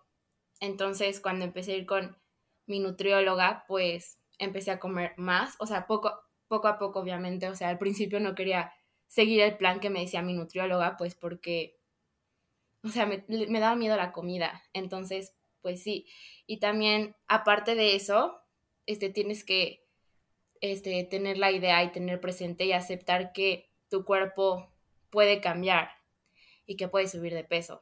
Entonces, 0.60 1.20
cuando 1.20 1.46
empecé 1.46 1.74
a 1.74 1.78
ir 1.78 1.86
con 1.86 2.18
mi 2.66 2.80
nutrióloga, 2.80 3.66
pues 3.68 4.20
empecé 4.38 4.72
a 4.72 4.80
comer 4.80 5.14
más, 5.18 5.56
o 5.60 5.66
sea, 5.66 5.88
poco, 5.88 6.12
poco 6.48 6.68
a 6.68 6.78
poco, 6.78 7.00
obviamente. 7.00 7.50
O 7.50 7.56
sea, 7.56 7.70
al 7.70 7.78
principio 7.78 8.20
no 8.20 8.36
quería 8.36 8.74
seguir 9.08 9.42
el 9.42 9.58
plan 9.58 9.80
que 9.80 9.90
me 9.90 10.02
decía 10.02 10.22
mi 10.22 10.34
nutrióloga, 10.34 10.98
pues 10.98 11.16
porque, 11.16 11.80
o 12.84 12.90
sea, 12.90 13.06
me, 13.06 13.24
daba 13.28 13.76
miedo 13.76 13.96
la 13.98 14.12
comida. 14.12 14.64
Entonces, 14.74 15.36
pues 15.64 15.82
sí. 15.82 16.06
Y 16.46 16.60
también, 16.60 17.16
aparte 17.28 17.74
de 17.74 17.96
eso, 17.96 18.40
este, 18.86 19.10
tienes 19.10 19.44
que 19.44 19.88
este, 20.62 21.04
tener 21.06 21.40
la 21.40 21.52
idea 21.52 21.84
y 21.84 21.92
tener 21.92 22.22
presente 22.22 22.66
y 22.66 22.74
aceptar 22.74 23.34
que 23.34 23.72
tu 23.90 24.06
cuerpo 24.06 24.72
puede 25.10 25.42
cambiar 25.42 25.90
y 26.68 26.76
que 26.76 26.88
puede 26.88 27.08
subir 27.08 27.34
de 27.34 27.44
peso. 27.44 27.82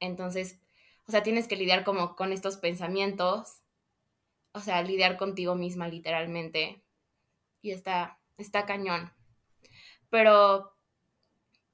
Entonces, 0.00 0.60
o 1.06 1.12
sea, 1.12 1.22
tienes 1.22 1.48
que 1.48 1.56
lidiar 1.56 1.84
como 1.84 2.16
con 2.16 2.32
estos 2.32 2.56
pensamientos, 2.56 3.62
o 4.52 4.60
sea, 4.60 4.82
lidiar 4.82 5.16
contigo 5.16 5.54
misma 5.54 5.88
literalmente. 5.88 6.82
Y 7.62 7.70
está, 7.70 8.18
está 8.36 8.66
cañón. 8.66 9.12
Pero 10.10 10.76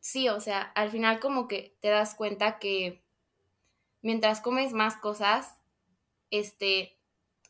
sí, 0.01 0.29
o 0.29 0.41
sea, 0.41 0.63
al 0.63 0.91
final 0.91 1.21
como 1.21 1.49
que 1.49 1.77
te 1.81 1.89
das 1.89 2.15
cuenta 2.15 2.59
que 2.59 3.00
mientras 4.03 4.41
comes 4.41 4.73
más 4.73 4.97
cosas, 4.97 5.57
este, 6.31 6.99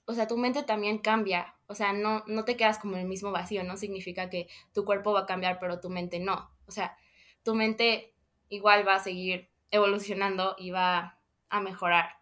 o 0.07 0.15
sea, 0.15 0.27
tu 0.27 0.37
mente 0.37 0.63
también 0.63 0.99
cambia. 0.99 1.55
O 1.67 1.75
sea, 1.75 1.93
no, 1.93 2.25
no 2.27 2.45
te 2.45 2.57
quedas 2.57 2.79
como 2.79 2.95
en 2.95 3.03
el 3.03 3.09
mismo 3.09 3.31
vacío, 3.31 3.63
no 3.63 3.77
significa 3.77 4.29
que 4.29 4.49
tu 4.75 4.85
cuerpo 4.85 5.13
va 5.13 5.21
a 5.21 5.27
cambiar, 5.27 5.59
pero 5.61 5.81
tu 5.81 5.89
mente 5.89 6.19
no. 6.19 6.51
O 6.67 6.73
sea, 6.73 6.97
tu 7.45 7.55
mente 7.55 8.13
igual 8.49 8.87
va 8.87 8.97
a 8.97 9.01
seguir 9.01 9.49
evolucionando 9.71 10.57
y 10.59 10.71
va 10.71 11.19
a 11.49 11.61
mejorar. 11.61 12.17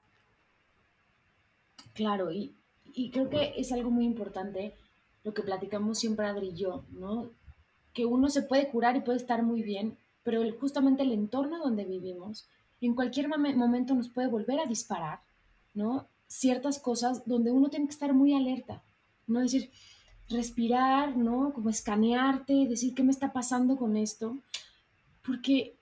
Claro, 1.95 2.31
y, 2.31 2.55
y 2.93 3.11
creo 3.11 3.31
que 3.31 3.55
es 3.57 3.73
algo 3.73 3.91
muy 3.91 4.05
importante 4.05 4.75
lo 5.25 5.35
que 5.35 5.43
platicamos 5.43 5.99
siempre 5.99 6.27
Adri 6.27 6.49
y 6.49 6.55
yo, 6.55 6.85
¿no? 6.91 7.31
Que 7.93 8.05
uno 8.05 8.29
se 8.29 8.43
puede 8.43 8.69
curar 8.69 8.97
y 8.97 9.01
puede 9.01 9.19
estar 9.19 9.43
muy 9.43 9.63
bien, 9.63 9.99
pero 10.23 10.43
justamente 10.59 11.03
el 11.03 11.13
entorno 11.13 11.59
donde 11.59 11.85
vivimos 11.85 12.49
en 12.87 12.95
cualquier 12.95 13.29
momento 13.29 13.95
nos 13.95 14.09
puede 14.09 14.29
volver 14.29 14.61
a 14.61 14.67
disparar, 14.67 15.21
¿no? 15.75 16.07
Ciertas 16.27 16.79
cosas 16.79 17.27
donde 17.27 17.51
uno 17.51 17.69
tiene 17.69 17.87
que 17.87 17.93
estar 17.93 18.13
muy 18.15 18.35
alerta, 18.35 18.83
¿no? 19.27 19.41
Decir, 19.41 19.71
respirar, 20.29 21.17
¿no? 21.17 21.53
Como 21.53 21.71
escanearte, 21.71 22.67
decir 22.69 22.95
qué 22.95 23.03
me 23.03 23.11
está 23.11 23.33
pasando 23.33 23.77
con 23.77 23.97
esto, 23.97 24.39
porque 25.25 25.77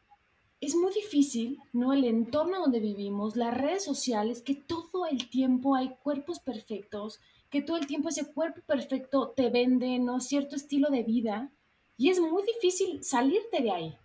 es 0.60 0.74
muy 0.74 0.92
difícil, 0.94 1.60
¿no? 1.72 1.92
El 1.92 2.04
entorno 2.04 2.60
donde 2.60 2.80
vivimos, 2.80 3.36
las 3.36 3.56
redes 3.56 3.84
sociales, 3.84 4.42
que 4.42 4.54
todo 4.54 5.06
el 5.06 5.28
tiempo 5.28 5.74
hay 5.74 5.96
cuerpos 6.02 6.40
perfectos, 6.40 7.20
que 7.50 7.62
todo 7.62 7.76
el 7.76 7.86
tiempo 7.86 8.08
ese 8.08 8.32
cuerpo 8.32 8.60
perfecto 8.66 9.34
te 9.36 9.50
vende, 9.50 9.98
¿no? 9.98 10.20
Cierto 10.20 10.56
estilo 10.56 10.88
de 10.90 11.02
vida, 11.02 11.50
y 11.98 12.10
es 12.10 12.20
muy 12.20 12.42
difícil 12.42 13.02
salirte 13.04 13.62
de 13.62 13.70
ahí, 13.70 13.96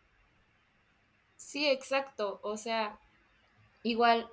Sí, 1.41 1.67
exacto. 1.67 2.39
O 2.43 2.55
sea, 2.55 2.97
igual, 3.83 4.29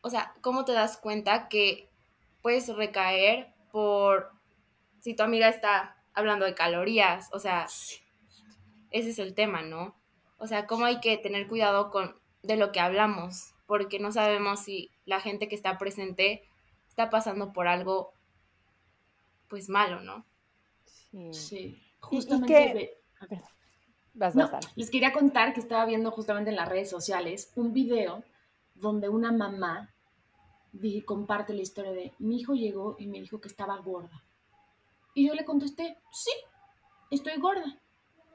o 0.00 0.08
sea, 0.08 0.32
¿cómo 0.40 0.64
te 0.64 0.72
das 0.72 0.96
cuenta 0.96 1.48
que 1.48 1.90
puedes 2.40 2.74
recaer 2.74 3.52
por 3.72 4.30
si 5.00 5.14
tu 5.14 5.22
amiga 5.22 5.48
está 5.48 5.96
hablando 6.14 6.46
de 6.46 6.54
calorías? 6.54 7.28
O 7.32 7.40
sea, 7.40 7.66
ese 8.90 9.10
es 9.10 9.18
el 9.18 9.34
tema, 9.34 9.62
¿no? 9.62 9.94
O 10.38 10.46
sea, 10.46 10.66
cómo 10.66 10.86
hay 10.86 11.00
que 11.00 11.18
tener 11.18 11.46
cuidado 11.48 11.90
con 11.90 12.16
de 12.42 12.56
lo 12.56 12.72
que 12.72 12.80
hablamos, 12.80 13.52
porque 13.66 13.98
no 13.98 14.12
sabemos 14.12 14.60
si 14.60 14.90
la 15.04 15.20
gente 15.20 15.48
que 15.48 15.56
está 15.56 15.78
presente 15.78 16.48
está 16.88 17.10
pasando 17.10 17.52
por 17.52 17.66
algo 17.66 18.12
pues 19.48 19.68
malo, 19.68 20.00
¿no? 20.00 20.24
Sí. 21.32 21.82
Justamente 22.00 22.98
no, 24.14 24.50
les 24.76 24.90
quería 24.90 25.12
contar 25.12 25.54
que 25.54 25.60
estaba 25.60 25.84
viendo 25.86 26.10
justamente 26.10 26.50
en 26.50 26.56
las 26.56 26.68
redes 26.68 26.88
sociales 26.90 27.52
un 27.56 27.72
video 27.72 28.22
donde 28.74 29.08
una 29.08 29.32
mamá 29.32 29.94
comparte 31.04 31.54
la 31.54 31.62
historia 31.62 31.92
de 31.92 32.12
mi 32.18 32.40
hijo 32.40 32.54
llegó 32.54 32.96
y 32.98 33.06
me 33.06 33.20
dijo 33.20 33.40
que 33.40 33.48
estaba 33.48 33.78
gorda. 33.78 34.22
Y 35.14 35.26
yo 35.28 35.34
le 35.34 35.44
contesté, 35.44 35.96
sí, 36.10 36.32
estoy 37.10 37.38
gorda, 37.40 37.78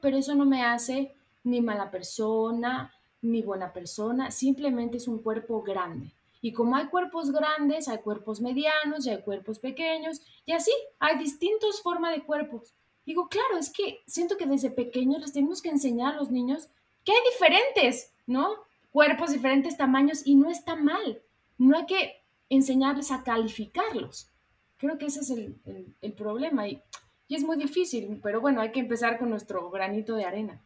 pero 0.00 0.16
eso 0.16 0.34
no 0.34 0.46
me 0.46 0.64
hace 0.64 1.14
ni 1.44 1.60
mala 1.60 1.90
persona, 1.90 2.92
ni 3.22 3.42
buena 3.42 3.72
persona, 3.72 4.30
simplemente 4.30 4.96
es 4.96 5.08
un 5.08 5.22
cuerpo 5.22 5.62
grande. 5.62 6.12
Y 6.40 6.52
como 6.52 6.76
hay 6.76 6.86
cuerpos 6.86 7.30
grandes, 7.30 7.88
hay 7.88 7.98
cuerpos 7.98 8.40
medianos 8.40 9.06
y 9.06 9.10
hay 9.10 9.22
cuerpos 9.22 9.58
pequeños, 9.58 10.22
y 10.46 10.52
así 10.52 10.72
hay 10.98 11.18
distintas 11.18 11.82
formas 11.82 12.14
de 12.14 12.24
cuerpos. 12.24 12.74
Digo, 13.06 13.28
claro, 13.28 13.58
es 13.58 13.70
que 13.70 14.02
siento 14.06 14.36
que 14.36 14.46
desde 14.46 14.70
pequeños 14.70 15.20
les 15.20 15.32
tenemos 15.32 15.62
que 15.62 15.70
enseñar 15.70 16.14
a 16.14 16.16
los 16.16 16.30
niños 16.30 16.68
que 17.04 17.12
hay 17.12 17.18
diferentes, 17.32 18.12
¿no? 18.26 18.56
cuerpos, 18.90 19.32
diferentes 19.32 19.76
tamaños 19.76 20.22
y 20.24 20.34
no 20.34 20.50
está 20.50 20.76
mal. 20.76 21.22
No 21.58 21.76
hay 21.76 21.86
que 21.86 22.22
enseñarles 22.48 23.10
a 23.10 23.22
calificarlos. 23.22 24.28
Creo 24.76 24.98
que 24.98 25.06
ese 25.06 25.20
es 25.20 25.30
el, 25.30 26.12
problema 26.14 26.68
y, 26.68 26.82
y 27.28 27.36
es 27.36 27.44
muy 27.44 27.56
difícil, 27.56 28.18
pero 28.22 28.40
bueno, 28.40 28.60
hay 28.60 28.72
que 28.72 28.80
empezar 28.80 29.18
con 29.18 29.30
nuestro 29.30 29.70
granito 29.70 30.16
de 30.16 30.24
arena. 30.24 30.60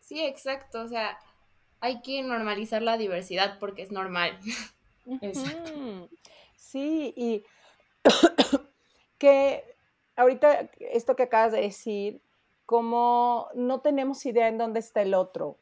Sí, 0.00 0.20
exacto, 0.20 0.82
o 0.82 0.88
sea, 0.88 1.18
hay 1.80 2.00
que 2.00 2.22
normalizar 2.22 2.82
la 2.82 2.96
diversidad 2.96 3.58
porque 3.58 3.82
es 3.82 3.92
normal. 3.92 4.38
Exacto. 5.20 6.08
Sí, 6.56 7.12
y 7.16 7.44
que 9.18 9.71
ahorita 10.16 10.70
esto 10.78 11.16
que 11.16 11.24
acabas 11.24 11.52
de 11.52 11.62
decir, 11.62 12.22
como 12.66 13.48
no 13.54 13.80
tenemos 13.80 14.24
idea 14.26 14.48
en 14.48 14.58
dónde 14.58 14.80
está 14.80 15.02
el 15.02 15.14
otro. 15.14 15.58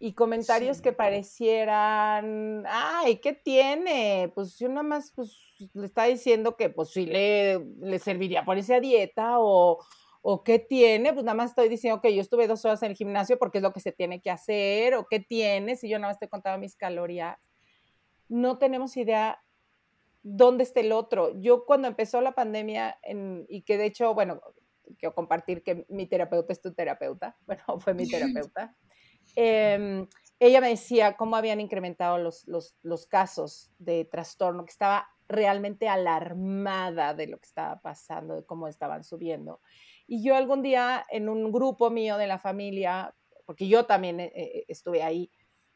Y 0.00 0.12
comentarios 0.12 0.80
que 0.80 0.92
parecieran, 0.92 2.64
ay, 2.68 3.16
¿qué 3.16 3.32
tiene? 3.32 4.30
Pues 4.32 4.56
yo 4.56 4.68
nada 4.68 4.84
más 4.84 5.12
pues, 5.14 5.36
le 5.74 5.86
está 5.86 6.04
diciendo 6.04 6.56
que 6.56 6.70
pues 6.70 6.90
sí 6.90 7.04
le, 7.04 7.58
le 7.80 7.98
serviría 7.98 8.44
por 8.44 8.58
esa 8.58 8.78
dieta 8.78 9.40
o, 9.40 9.78
o 10.22 10.44
qué 10.44 10.60
tiene, 10.60 11.12
pues 11.12 11.24
nada 11.24 11.34
más 11.34 11.50
estoy 11.50 11.68
diciendo 11.68 12.00
que 12.00 12.14
yo 12.14 12.20
estuve 12.20 12.46
dos 12.46 12.64
horas 12.64 12.82
en 12.82 12.90
el 12.90 12.96
gimnasio 12.96 13.38
porque 13.38 13.58
es 13.58 13.62
lo 13.62 13.72
que 13.72 13.80
se 13.80 13.92
tiene 13.92 14.20
que 14.20 14.30
hacer, 14.30 14.94
o 14.94 15.06
qué 15.06 15.20
tiene, 15.20 15.74
si 15.74 15.88
yo 15.88 15.98
nada 15.98 16.10
más 16.10 16.16
estoy 16.16 16.28
contando 16.28 16.60
mis 16.60 16.76
calorías. 16.76 17.36
No 18.28 18.58
tenemos 18.58 18.96
idea 18.96 19.42
dónde 20.36 20.64
está 20.64 20.80
el 20.80 20.92
otro. 20.92 21.38
Yo 21.40 21.64
cuando 21.64 21.88
empezó 21.88 22.20
la 22.20 22.32
pandemia, 22.32 22.98
y 23.48 23.62
que 23.62 23.78
de 23.78 23.86
hecho, 23.86 24.14
bueno, 24.14 24.40
quiero 24.98 25.14
compartir 25.14 25.62
que 25.62 25.86
mi 25.88 26.06
terapeuta 26.06 26.52
es 26.52 26.60
tu 26.60 26.74
terapeuta, 26.74 27.36
bueno, 27.46 27.62
fue 27.78 27.94
mi 27.94 28.08
terapeuta, 28.08 28.76
em, 29.36 30.06
ella 30.40 30.60
me 30.60 30.68
decía 30.68 31.16
cómo 31.16 31.36
habían 31.36 31.60
incrementado 31.60 32.18
los, 32.18 32.46
los, 32.46 32.76
los, 32.82 33.06
casos 33.06 33.72
de 33.78 34.04
trastorno, 34.04 34.64
que 34.64 34.70
estaba 34.70 35.08
realmente 35.26 35.88
alarmada 35.88 37.12
de 37.12 37.26
lo 37.26 37.38
que 37.38 37.46
estaba 37.46 37.80
pasando, 37.80 38.36
de 38.36 38.44
cómo 38.44 38.68
estaban 38.68 39.02
subiendo. 39.04 39.60
Y 40.06 40.24
yo 40.24 40.36
algún 40.36 40.62
día 40.62 41.04
en 41.10 41.28
un 41.28 41.50
grupo 41.50 41.90
mío 41.90 42.16
de 42.16 42.28
la 42.28 42.38
familia, 42.38 43.14
porque 43.44 43.66
yo 43.66 43.84
también 43.84 44.20
eh, 44.20 44.32
eh, 44.34 44.64
estuve 44.68 45.02
ahí, 45.02 45.30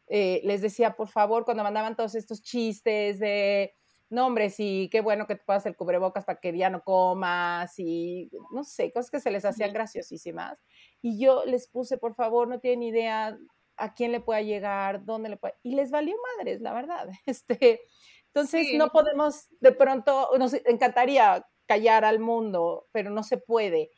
eh, 0.06 0.40
les 0.44 0.62
decía, 0.62 0.94
por 0.94 1.08
favor, 1.08 1.44
cuando 1.44 1.62
mandaban 1.62 1.96
todos 1.96 2.14
estos 2.14 2.42
chistes 2.42 3.18
de 3.18 3.74
no, 4.12 4.26
hombre, 4.26 4.50
sí, 4.50 4.90
qué 4.92 5.00
bueno 5.00 5.26
que 5.26 5.36
te 5.36 5.42
puedas 5.42 5.64
el 5.64 5.74
cubrebocas 5.74 6.26
para 6.26 6.38
que 6.38 6.54
ya 6.54 6.68
no 6.68 6.82
comas 6.84 7.78
y 7.78 8.30
no 8.52 8.62
sé, 8.62 8.92
cosas 8.92 9.10
que 9.10 9.20
se 9.20 9.30
les 9.30 9.46
hacían 9.46 9.72
graciosísimas. 9.72 10.58
Y 11.00 11.18
yo 11.18 11.46
les 11.46 11.66
puse, 11.66 11.96
por 11.96 12.14
favor, 12.14 12.46
no 12.46 12.60
tienen 12.60 12.82
idea 12.82 13.38
a 13.78 13.94
quién 13.94 14.12
le 14.12 14.20
pueda 14.20 14.42
llegar, 14.42 15.06
dónde 15.06 15.30
le 15.30 15.38
puede. 15.38 15.54
Y 15.62 15.76
les 15.76 15.90
valió 15.90 16.14
madres, 16.36 16.60
la 16.60 16.74
verdad. 16.74 17.08
Este, 17.26 17.80
entonces, 18.26 18.66
no 18.74 18.88
podemos, 18.88 19.46
de 19.60 19.72
pronto, 19.72 20.28
nos 20.38 20.52
encantaría 20.52 21.46
callar 21.66 22.04
al 22.04 22.18
mundo, 22.18 22.88
pero 22.92 23.10
no 23.10 23.22
se 23.22 23.38
puede. 23.38 23.92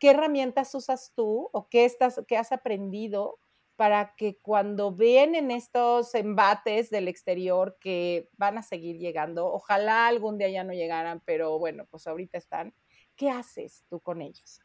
¿Qué 0.00 0.10
herramientas 0.10 0.74
usas 0.74 1.12
tú 1.14 1.48
o 1.52 1.68
qué, 1.68 1.84
estás, 1.84 2.20
qué 2.26 2.36
has 2.36 2.50
aprendido 2.50 3.38
para 3.80 4.14
que 4.14 4.36
cuando 4.36 4.94
en 4.98 5.50
estos 5.50 6.14
embates 6.14 6.90
del 6.90 7.08
exterior 7.08 7.78
que 7.80 8.28
van 8.36 8.58
a 8.58 8.62
seguir 8.62 8.98
llegando, 8.98 9.50
ojalá 9.50 10.06
algún 10.06 10.36
día 10.36 10.50
ya 10.50 10.64
no 10.64 10.74
llegaran, 10.74 11.22
pero 11.24 11.58
bueno, 11.58 11.86
pues 11.90 12.06
ahorita 12.06 12.36
están, 12.36 12.74
¿qué 13.16 13.30
haces 13.30 13.86
tú 13.88 13.98
con 13.98 14.20
ellos? 14.20 14.60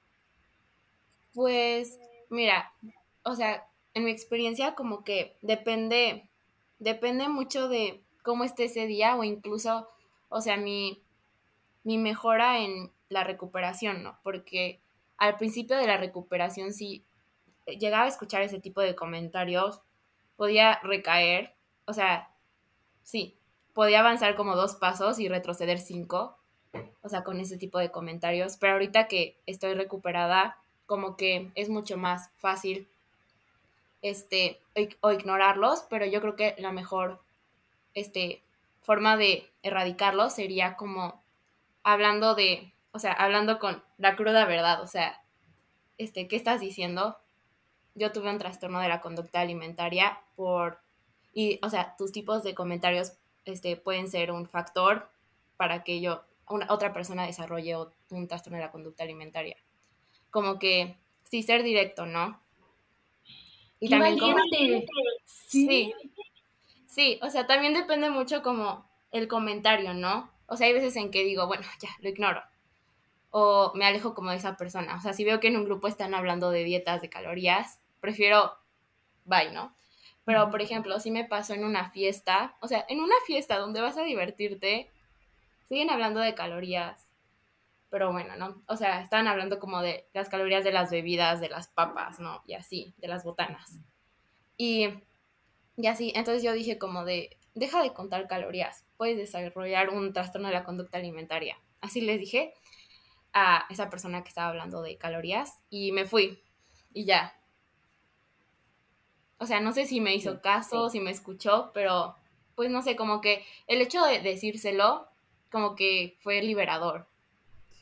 Pues 1.34 1.98
mira, 2.30 2.74
o 3.24 3.36
sea, 3.36 3.66
en 3.94 4.04
mi 4.04 4.12
experiencia 4.12 4.76
como 4.76 5.06
que 5.06 5.38
depende, 5.42 6.28
depende 6.80 7.30
mucho 7.30 7.70
de 7.70 8.04
cómo 8.22 8.44
esté 8.44 8.66
ese 8.66 8.86
día 8.86 9.16
o 9.16 9.24
incluso, 9.24 9.88
o 10.28 10.42
sea, 10.42 10.58
mi, 10.58 11.02
mi 11.86 11.98
mejora 11.98 12.60
en 12.60 12.92
la 13.08 13.24
recuperación, 13.24 14.04
¿no? 14.04 14.20
Porque 14.24 14.82
al 15.16 15.38
principio 15.38 15.78
de 15.78 15.88
la 15.88 15.96
recuperación 15.96 16.74
sí 16.74 17.06
llegaba 17.66 18.06
a 18.06 18.10
escuchar 18.10 18.42
ese 18.42 18.60
tipo 18.60 18.82
de 18.82 18.96
comentarios, 18.96 19.82
podía 20.36 20.80
recaer, 20.84 21.56
o 21.86 21.94
sea, 21.94 22.30
sí, 23.04 23.38
podía 23.74 24.00
avanzar 24.00 24.36
como 24.36 24.56
dos 24.56 24.76
pasos 24.76 25.20
y 25.20 25.28
retroceder 25.28 25.80
cinco, 25.80 26.38
o 27.02 27.10
sea, 27.10 27.24
con 27.24 27.40
ese 27.40 27.58
tipo 27.58 27.80
de 27.80 27.92
comentarios, 27.92 28.58
pero 28.58 28.74
ahorita 28.74 29.08
que 29.08 29.40
estoy 29.46 29.74
recuperada, 29.74 30.58
como 30.86 31.16
que 31.16 31.52
es 31.56 31.70
mucho 31.70 31.98
más 31.98 32.32
fácil 32.38 32.88
este 34.02 34.62
o 35.02 35.12
ignorarlos, 35.12 35.86
pero 35.90 36.06
yo 36.06 36.22
creo 36.22 36.36
que 36.36 36.56
la 36.60 36.72
mejor 36.72 37.22
este 37.94 38.44
forma 38.82 39.18
de 39.18 39.50
erradicarlos 39.64 40.34
sería 40.34 40.76
como 40.76 41.24
hablando 41.84 42.36
de, 42.36 42.74
o 42.92 43.00
sea, 43.00 43.14
hablando 43.14 43.58
con 43.58 43.84
la 43.98 44.16
cruda 44.16 44.46
verdad, 44.46 44.82
o 44.82 44.88
sea, 44.88 45.24
este, 45.98 46.28
¿qué 46.28 46.36
estás 46.36 46.60
diciendo? 46.60 47.18
Yo 47.96 48.12
tuve 48.12 48.30
un 48.30 48.38
trastorno 48.38 48.80
de 48.80 48.90
la 48.90 49.02
conducta 49.02 49.40
alimentaria 49.40 50.20
por, 50.36 50.80
y, 51.34 51.60
o 51.64 51.70
sea, 51.70 51.96
tus 51.98 52.12
tipos 52.12 52.44
de 52.44 52.54
comentarios 52.54 53.14
este, 53.46 53.78
pueden 53.78 54.10
ser 54.10 54.32
un 54.32 54.48
factor 54.48 55.10
para 55.58 55.84
que 55.84 56.02
yo, 56.02 56.24
una, 56.48 56.68
otra 56.70 56.94
persona 56.94 57.26
desarrolle 57.26 57.76
un 58.10 58.28
trastorno 58.28 58.58
de 58.58 58.66
la 58.66 58.72
conducta 58.72 59.04
alimentaria. 59.04 59.58
Como 60.30 60.60
que, 60.60 60.98
sí, 61.24 61.42
ser 61.42 61.64
directo, 61.64 62.06
¿no? 62.06 62.40
Y 63.80 63.90
también 63.90 64.18
sí. 65.26 65.94
Sí, 66.88 67.20
o 67.22 67.30
sea, 67.30 67.46
también 67.46 67.74
depende 67.74 68.10
mucho 68.10 68.42
como 68.42 68.90
el 69.12 69.28
comentario, 69.28 69.94
¿no? 69.94 70.32
O 70.48 70.56
sea, 70.56 70.68
hay 70.68 70.74
veces 70.74 70.96
en 70.96 71.12
que 71.12 71.24
digo, 71.24 71.48
bueno, 71.48 71.66
ya, 71.82 71.90
lo 72.00 72.10
ignoro. 72.10 72.42
O 73.32 73.74
me 73.76 73.86
alejo 73.86 74.14
como 74.14 74.32
de 74.32 74.38
esa 74.38 74.56
persona. 74.56 74.96
O 74.96 75.02
sea, 75.02 75.14
si 75.14 75.26
veo 75.26 75.40
que 75.40 75.48
en 75.48 75.58
un 75.58 75.66
grupo 75.66 75.88
están 75.88 76.14
hablando 76.14 76.52
de 76.52 76.64
dietas, 76.64 77.02
de 77.02 77.10
calorías, 77.10 77.80
prefiero 78.00 78.52
bye, 79.26 79.52
¿no? 79.52 79.76
Pero, 80.24 80.50
por 80.50 80.62
ejemplo, 80.62 81.00
si 81.00 81.12
me 81.12 81.26
pasó 81.26 81.54
en 81.54 81.64
una 81.64 81.92
fiesta, 81.92 82.56
o 82.62 82.68
sea, 82.68 82.86
en 82.90 83.00
una 83.00 83.16
fiesta 83.28 83.58
donde 83.58 83.82
vas 83.82 83.98
a 83.98 84.04
divertirte, 84.04 84.90
siguen 85.68 85.90
hablando 85.90 86.20
de 86.20 86.34
calorías, 86.34 87.12
pero 87.90 88.12
bueno, 88.12 88.36
¿no? 88.36 88.64
O 88.68 88.76
sea, 88.76 89.02
están 89.02 89.28
hablando 89.28 89.60
como 89.60 89.82
de 89.82 90.08
las 90.14 90.30
calorías 90.30 90.64
de 90.64 90.72
las 90.72 90.90
bebidas, 90.90 91.40
de 91.42 91.50
las 91.50 91.68
papas, 91.68 92.20
¿no? 92.20 92.42
Y 92.48 92.54
así, 92.54 92.96
de 92.98 93.08
las 93.08 93.24
botanas. 93.24 93.80
Y, 94.58 94.90
y 95.78 95.88
así, 95.88 96.12
entonces 96.16 96.44
yo 96.44 96.54
dije 96.54 96.80
como 96.80 97.06
de, 97.06 97.38
deja 97.54 97.84
de 97.84 97.94
contar 97.94 98.28
calorías, 98.28 98.86
puedes 98.98 99.18
desarrollar 99.18 99.90
un 99.90 100.12
trastorno 100.12 100.48
de 100.48 100.56
la 100.56 100.64
conducta 100.64 100.98
alimentaria. 100.98 101.58
Así 101.82 102.02
les 102.02 102.20
dije 102.20 102.54
a 103.32 103.66
esa 103.70 103.92
persona 103.92 104.24
que 104.24 104.30
estaba 104.30 104.50
hablando 104.50 104.82
de 104.82 104.98
calorías 104.98 105.62
y 105.70 105.92
me 105.92 106.06
fui. 106.06 106.42
Y 106.94 107.06
ya, 107.06 107.38
o 109.38 109.46
sea, 109.46 109.60
no 109.60 109.74
sé 109.74 109.86
si 109.86 110.02
me 110.02 110.16
hizo 110.16 110.42
caso, 110.42 110.90
si 110.90 111.00
me 111.00 111.12
escuchó, 111.12 111.72
pero 111.74 112.16
pues 112.56 112.70
no 112.70 112.82
sé, 112.82 112.96
como 112.96 113.22
que 113.22 113.44
el 113.68 113.82
hecho 113.82 114.04
de 114.06 114.20
decírselo, 114.20 115.08
como 115.52 115.76
que 115.76 116.18
fue 116.22 116.42
liberador. 116.42 117.08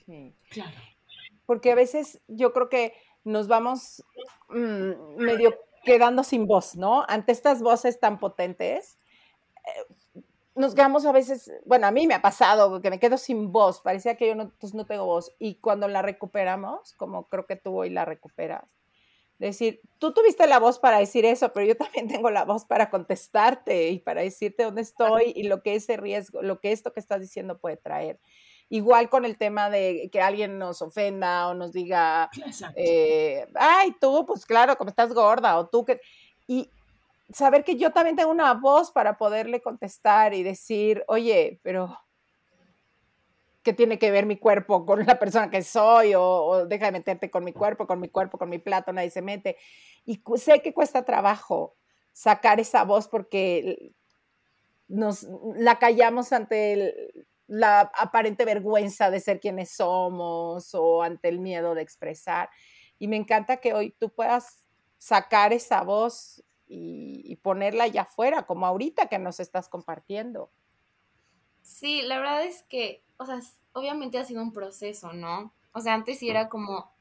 Sí, 0.05 0.33
claro. 0.49 0.75
Porque 1.45 1.71
a 1.71 1.75
veces 1.75 2.19
yo 2.27 2.53
creo 2.53 2.69
que 2.69 2.93
nos 3.23 3.47
vamos 3.47 4.03
mm, 4.49 5.17
medio 5.17 5.55
quedando 5.83 6.23
sin 6.23 6.47
voz, 6.47 6.75
¿no? 6.75 7.05
Ante 7.07 7.31
estas 7.31 7.61
voces 7.61 7.99
tan 7.99 8.19
potentes, 8.19 8.97
eh, 9.65 10.23
nos 10.55 10.75
quedamos 10.75 11.05
a 11.05 11.11
veces, 11.11 11.51
bueno, 11.65 11.87
a 11.87 11.91
mí 11.91 12.07
me 12.07 12.13
ha 12.13 12.21
pasado 12.21 12.81
que 12.81 12.89
me 12.89 12.99
quedo 12.99 13.17
sin 13.17 13.51
voz, 13.51 13.81
parecía 13.81 14.15
que 14.15 14.27
yo 14.27 14.35
no, 14.35 14.51
pues 14.59 14.73
no 14.73 14.85
tengo 14.85 15.05
voz, 15.05 15.31
y 15.39 15.55
cuando 15.55 15.87
la 15.87 16.01
recuperamos, 16.01 16.93
como 16.93 17.27
creo 17.27 17.45
que 17.45 17.55
tú 17.55 17.75
hoy 17.77 17.89
la 17.89 18.05
recuperas, 18.05 18.63
decir, 19.39 19.81
tú 19.99 20.13
tuviste 20.13 20.47
la 20.47 20.59
voz 20.59 20.79
para 20.79 20.99
decir 20.99 21.25
eso, 21.25 21.51
pero 21.53 21.65
yo 21.65 21.75
también 21.77 22.07
tengo 22.07 22.29
la 22.29 22.45
voz 22.45 22.65
para 22.65 22.89
contestarte 22.89 23.89
y 23.89 23.99
para 23.99 24.21
decirte 24.21 24.63
dónde 24.63 24.81
estoy 24.81 25.33
y 25.35 25.43
lo 25.43 25.61
que 25.61 25.75
ese 25.75 25.97
riesgo, 25.97 26.41
lo 26.41 26.59
que 26.59 26.71
esto 26.71 26.93
que 26.93 26.99
estás 26.99 27.21
diciendo 27.21 27.57
puede 27.57 27.77
traer. 27.77 28.19
Igual 28.69 29.09
con 29.09 29.25
el 29.25 29.37
tema 29.37 29.69
de 29.69 30.09
que 30.11 30.21
alguien 30.21 30.57
nos 30.57 30.81
ofenda 30.81 31.47
o 31.49 31.53
nos 31.53 31.73
diga, 31.73 32.29
eh, 32.75 33.45
ay, 33.55 33.95
tú, 33.99 34.25
pues 34.25 34.45
claro, 34.45 34.77
como 34.77 34.89
estás 34.89 35.13
gorda, 35.13 35.57
o 35.57 35.67
tú 35.67 35.85
que... 35.85 35.99
Y 36.47 36.69
saber 37.31 37.63
que 37.63 37.75
yo 37.75 37.91
también 37.91 38.15
tengo 38.15 38.31
una 38.31 38.53
voz 38.53 38.91
para 38.91 39.17
poderle 39.17 39.61
contestar 39.61 40.33
y 40.33 40.43
decir, 40.43 41.03
oye, 41.07 41.59
pero 41.63 41.99
qué 43.63 43.73
tiene 43.73 43.97
que 43.97 44.11
ver 44.11 44.25
mi 44.25 44.37
cuerpo 44.37 44.85
con 44.85 45.05
la 45.05 45.19
persona 45.19 45.49
que 45.49 45.63
soy, 45.63 46.13
o, 46.15 46.65
deja 46.67 46.85
de 46.85 46.91
meterte 46.91 47.31
con 47.31 47.43
mi 47.43 47.53
cuerpo, 47.53 47.87
con 47.87 47.99
mi 47.99 48.09
cuerpo, 48.09 48.37
con 48.37 48.49
mi 48.49 48.59
plato, 48.59 48.93
nadie 48.93 49.09
se 49.09 49.21
mete. 49.21 49.57
Y 50.05 50.21
sé 50.35 50.61
que 50.61 50.73
cuesta 50.73 51.05
trabajo 51.05 51.75
sacar 52.11 52.59
esa 52.59 52.83
voz 52.83 53.07
porque 53.07 53.93
nos 54.87 55.27
la 55.55 55.79
callamos 55.79 56.33
ante 56.33 57.11
la 57.47 57.91
aparente 57.97 58.45
vergüenza 58.45 59.09
de 59.09 59.19
ser 59.19 59.39
quienes 59.39 59.71
somos 59.71 60.73
o 60.75 61.01
ante 61.01 61.29
el 61.29 61.39
miedo 61.39 61.75
de 61.75 61.81
expresar. 61.81 62.49
Y 62.99 63.07
me 63.07 63.17
encanta 63.17 63.57
que 63.57 63.73
hoy 63.73 63.95
tú 63.99 64.13
puedas 64.13 64.63
sacar 64.97 65.53
esa 65.53 65.83
voz 65.83 66.43
y, 66.65 67.35
ponerla 67.43 67.83
allá 67.83 68.03
afuera, 68.03 68.43
como 68.45 68.65
ahorita 68.65 69.07
que 69.07 69.19
nos 69.19 69.39
estás 69.39 69.69
compartiendo. 69.69 70.51
Sí, 71.63 72.01
la 72.03 72.19
verdad 72.19 72.45
es 72.45 72.63
que, 72.63 73.01
o 73.17 73.25
sea, 73.25 73.39
obviamente 73.71 74.19
ha 74.19 74.25
sido 74.25 74.43
un 74.43 74.53
proceso, 74.53 75.13
¿no? 75.13 75.51
O 75.71 75.79
sea, 75.79 75.95
antes 75.95 76.19
sí 76.19 76.29
era 76.29 76.49
como 76.49 76.91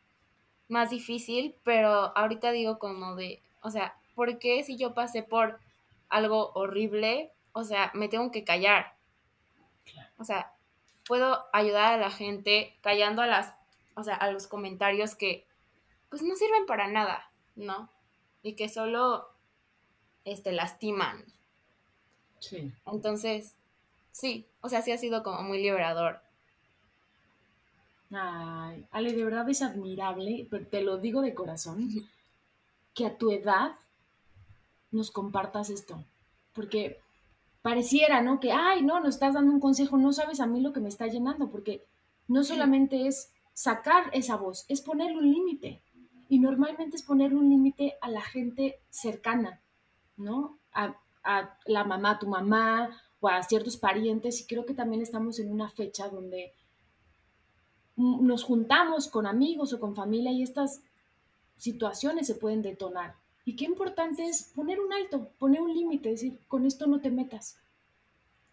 más 0.69 0.91
difícil, 0.91 1.55
pero 1.65 2.17
ahorita 2.17 2.53
digo 2.53 2.79
como 2.79 3.15
de, 3.15 3.43
o 3.61 3.71
sea, 3.71 3.95
¿por 4.15 4.39
qué 4.39 4.63
si 4.63 4.77
yo 4.77 4.95
pasé 4.95 5.23
por 5.23 5.61
algo 6.09 6.53
horrible, 6.55 7.33
o 7.53 7.65
sea, 7.65 7.91
me 7.95 8.09
tengo 8.09 8.31
que 8.31 8.45
callar? 8.45 8.95
O 10.17 10.25
sea, 10.25 10.53
puedo 11.07 11.45
ayudar 11.53 11.95
a 11.95 11.97
la 11.99 12.11
gente 12.11 12.77
callando 12.81 13.21
a 13.21 13.27
las, 13.27 13.55
o 13.95 14.03
sea, 14.05 14.15
a 14.15 14.31
los 14.31 14.47
comentarios 14.47 15.15
que 15.15 15.47
pues 16.09 16.23
no 16.23 16.35
sirven 16.37 16.67
para 16.67 16.89
nada, 16.89 17.31
¿no? 17.57 17.91
Y 18.43 18.55
que 18.55 18.69
solo 18.69 19.29
este 20.25 20.53
lastiman. 20.53 21.25
Sí. 22.39 22.73
Entonces, 22.87 23.57
sí, 24.13 24.47
o 24.61 24.69
sea, 24.69 24.83
sí 24.83 24.93
ha 24.93 24.99
sido 24.99 25.23
como 25.23 25.43
muy 25.43 25.61
liberador. 25.61 26.21
Ay, 28.11 28.87
Ale, 28.91 29.13
de 29.15 29.25
verdad 29.25 29.49
es 29.49 29.63
admirable, 29.63 30.47
pero 30.51 30.67
te 30.67 30.83
lo 30.83 30.99
digo 30.99 31.23
de 31.23 31.35
corazón, 31.35 31.89
que 32.95 33.07
a 33.07 33.17
tu 33.17 33.31
edad 33.31 33.73
nos 34.91 35.11
compartas 35.11 35.71
esto. 35.71 36.05
Porque 36.53 37.01
pareciera, 37.63 38.21
¿no? 38.21 38.39
Que, 38.39 38.53
ay, 38.53 38.83
no, 38.83 39.01
nos 39.01 39.15
estás 39.15 39.35
dando 39.35 39.53
un 39.53 39.61
consejo, 39.61 39.97
no 39.97 40.13
sabes 40.13 40.41
a 40.41 40.47
mí 40.47 40.61
lo 40.61 40.73
que 40.73 40.81
me 40.81 40.91
está 40.91 41.07
llenando, 41.07 41.51
porque 41.51 41.87
no 42.29 42.45
solamente 42.45 43.07
es 43.07 43.33
sacar 43.55 44.11
esa 44.13 44.37
voz, 44.37 44.67
es 44.69 44.83
ponerle 44.83 45.19
un 45.19 45.33
límite. 45.33 45.83
Y 46.29 46.39
normalmente 46.39 46.97
es 46.97 47.03
ponerle 47.03 47.37
un 47.37 47.49
límite 47.49 47.97
a 48.01 48.11
la 48.11 48.23
gente 48.23 48.81
cercana, 48.91 49.61
¿no? 50.17 50.59
A, 50.73 50.97
a 51.25 51.59
la 51.67 51.85
mamá, 51.85 52.19
tu 52.19 52.27
mamá, 52.27 52.91
o 53.23 53.29
a 53.29 53.43
ciertos 53.43 53.77
parientes. 53.77 54.41
Y 54.41 54.47
creo 54.47 54.67
que 54.67 54.75
también 54.75 55.01
estamos 55.01 55.39
en 55.39 55.51
una 55.51 55.71
fecha 55.71 56.09
donde 56.09 56.53
nos 57.97 58.43
juntamos 58.43 59.09
con 59.09 59.27
amigos 59.27 59.73
o 59.73 59.81
con 59.81 59.95
familia 59.95 60.33
y 60.33 60.43
estas 60.43 60.83
situaciones 61.57 62.27
se 62.27 62.35
pueden 62.35 62.61
detonar. 62.61 63.15
Y 63.45 63.55
qué 63.57 63.65
importante 63.65 64.27
es 64.27 64.53
poner 64.55 64.81
un 64.81 64.93
alto, 64.93 65.31
poner 65.39 65.61
un 65.61 65.73
límite, 65.73 66.11
decir, 66.11 66.39
con 66.49 66.67
esto 66.67 66.87
no 66.87 67.01
te 67.01 67.11
metas. 67.11 67.59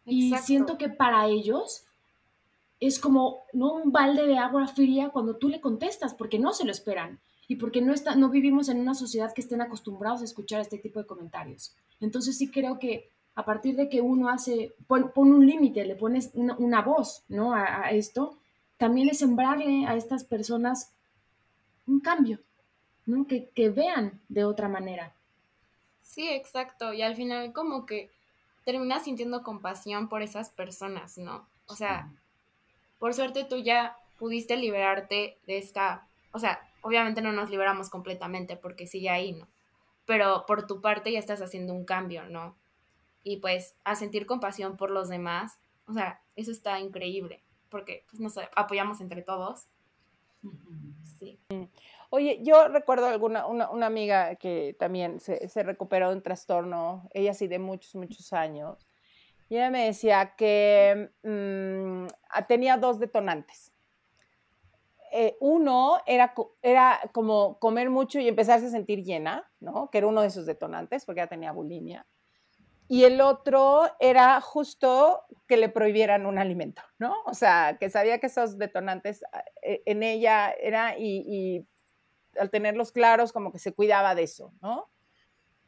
Y 0.05 0.35
siento 0.37 0.77
que 0.77 0.89
para 0.89 1.27
ellos 1.27 1.85
es 2.79 2.99
como 2.99 3.43
no 3.53 3.73
un 3.73 3.91
balde 3.91 4.25
de 4.25 4.37
agua 4.37 4.67
fría 4.67 5.09
cuando 5.09 5.35
tú 5.35 5.49
le 5.49 5.61
contestas, 5.61 6.13
porque 6.13 6.39
no 6.39 6.53
se 6.53 6.65
lo 6.65 6.71
esperan 6.71 7.19
y 7.47 7.55
porque 7.55 7.81
no, 7.81 7.93
está, 7.93 8.15
no 8.15 8.29
vivimos 8.29 8.69
en 8.69 8.79
una 8.79 8.93
sociedad 8.93 9.33
que 9.33 9.41
estén 9.41 9.61
acostumbrados 9.61 10.21
a 10.21 10.25
escuchar 10.25 10.61
este 10.61 10.77
tipo 10.77 10.99
de 10.99 11.07
comentarios. 11.07 11.75
Entonces 11.99 12.37
sí 12.37 12.49
creo 12.49 12.77
que 12.77 13.11
a 13.39 13.45
partir 13.45 13.75
de 13.77 13.87
que 13.87 14.01
uno 14.01 14.29
hace, 14.29 14.73
pone 14.87 15.11
un 15.15 15.45
límite, 15.47 15.85
le 15.85 15.95
pones 15.95 16.31
una, 16.33 16.81
voz 16.81 17.23
¿no? 17.29 17.53
a 17.53 17.89
esto, 17.91 18.37
también 18.77 19.09
es 19.09 19.19
sembrarle 19.19 19.85
a 19.87 19.95
estas 19.95 20.25
personas 20.25 20.91
un 21.87 22.01
cambio, 22.01 22.39
que, 23.27 23.69
vean 23.69 24.19
de 24.27 24.43
otra 24.43 24.67
manera. 24.67 25.13
Sí, 26.01 26.27
exacto. 26.29 26.93
Y 26.93 27.01
al 27.01 27.15
final 27.15 27.53
como 27.53 27.85
que 27.85 28.09
terminas 28.65 29.03
sintiendo 29.05 29.41
compasión 29.41 30.09
por 30.09 30.21
esas 30.21 30.49
personas, 30.49 31.17
¿no? 31.17 31.47
O 31.67 31.75
sea, 31.75 32.11
por 32.99 33.13
suerte 33.13 33.45
tú 33.45 33.57
ya 33.57 33.97
pudiste 34.17 34.57
liberarte 34.57 35.37
de 35.47 35.57
esta, 35.57 36.07
o 36.33 36.39
sea, 36.39 36.59
obviamente 36.81 37.21
no 37.21 37.31
nos 37.31 37.49
liberamos 37.49 37.89
completamente 37.89 38.57
porque 38.57 38.85
sigue 38.85 39.09
ahí, 39.09 39.31
¿no? 39.31 39.47
Pero 40.05 40.45
por 40.45 40.67
tu 40.67 40.81
parte 40.81 41.11
ya 41.11 41.19
estás 41.19 41.41
haciendo 41.41 41.73
un 41.73 41.85
cambio, 41.85 42.27
¿no? 42.27 42.55
Y 43.23 43.37
pues 43.37 43.75
a 43.83 43.95
sentir 43.95 44.25
compasión 44.25 44.77
por 44.77 44.91
los 44.91 45.09
demás, 45.09 45.59
o 45.87 45.93
sea, 45.93 46.21
eso 46.35 46.51
está 46.51 46.79
increíble, 46.79 47.43
porque 47.69 48.05
pues, 48.09 48.19
nos 48.19 48.37
apoyamos 48.55 49.01
entre 49.01 49.21
todos. 49.21 49.67
Sí. 51.19 51.39
Oye, 52.11 52.39
yo 52.43 52.69
recuerdo 52.69 53.07
alguna, 53.07 53.45
una, 53.45 53.69
una 53.69 53.85
amiga 53.85 54.35
que 54.35 54.75
también 54.79 55.19
se, 55.19 55.49
se, 55.49 55.63
recuperó 55.63 56.09
de 56.09 56.15
un 56.15 56.23
trastorno, 56.23 57.09
ella 57.13 57.33
sí 57.33 57.47
de 57.47 57.59
muchos, 57.59 57.93
muchos 57.95 58.31
años, 58.31 58.89
y 59.49 59.55
ella 59.55 59.71
me 59.71 59.85
decía 59.85 60.35
que 60.37 61.11
mm, 61.23 62.05
tenía 62.47 62.77
dos 62.77 62.99
detonantes. 62.99 63.73
Eh, 65.11 65.35
uno 65.39 65.97
era, 66.05 66.35
era 66.61 66.99
como 67.13 67.57
comer 67.57 67.89
mucho 67.89 68.19
y 68.19 68.27
empezarse 68.27 68.67
a 68.67 68.69
sentir 68.69 69.03
llena, 69.03 69.51
¿no? 69.59 69.89
Que 69.89 69.97
era 69.97 70.07
uno 70.07 70.21
de 70.21 70.29
sus 70.29 70.45
detonantes, 70.45 71.03
porque 71.03 71.21
ella 71.21 71.29
tenía 71.29 71.51
bulimia. 71.51 72.05
Y 72.89 73.05
el 73.05 73.21
otro 73.21 73.83
era 73.99 74.41
justo 74.41 75.21
que 75.47 75.55
le 75.55 75.69
prohibieran 75.69 76.25
un 76.25 76.37
alimento, 76.37 76.81
¿no? 76.97 77.15
O 77.25 77.33
sea, 77.33 77.77
que 77.79 77.89
sabía 77.89 78.19
que 78.19 78.27
esos 78.27 78.57
detonantes 78.57 79.23
eh, 79.61 79.83
en 79.85 80.03
ella 80.03 80.51
era 80.51 80.97
y 80.97 81.65
al 82.37 82.49
tenerlos 82.49 82.91
claros, 82.91 83.31
como 83.31 83.51
que 83.51 83.59
se 83.59 83.73
cuidaba 83.73 84.15
de 84.15 84.23
eso, 84.23 84.53
¿no? 84.61 84.89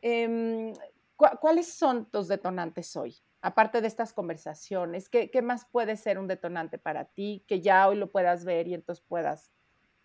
Em, 0.02 0.74
¿Cuáles 1.16 1.72
son 1.72 2.10
tus 2.10 2.28
detonantes 2.28 2.96
hoy? 2.96 3.16
Aparte 3.42 3.82
de 3.82 3.88
estas 3.88 4.12
conversaciones, 4.12 5.08
¿qué, 5.08 5.42
más 5.44 5.66
puede 5.66 5.96
ser 5.96 6.18
un 6.18 6.28
detonante 6.28 6.80
para 6.80 7.06
ti 7.06 7.44
que 7.48 7.62
ya 7.62 7.88
hoy 7.88 7.96
lo 7.96 8.12
puedas 8.12 8.44
ver 8.44 8.68
y 8.68 8.74
entonces 8.74 9.06
puedas 9.08 9.52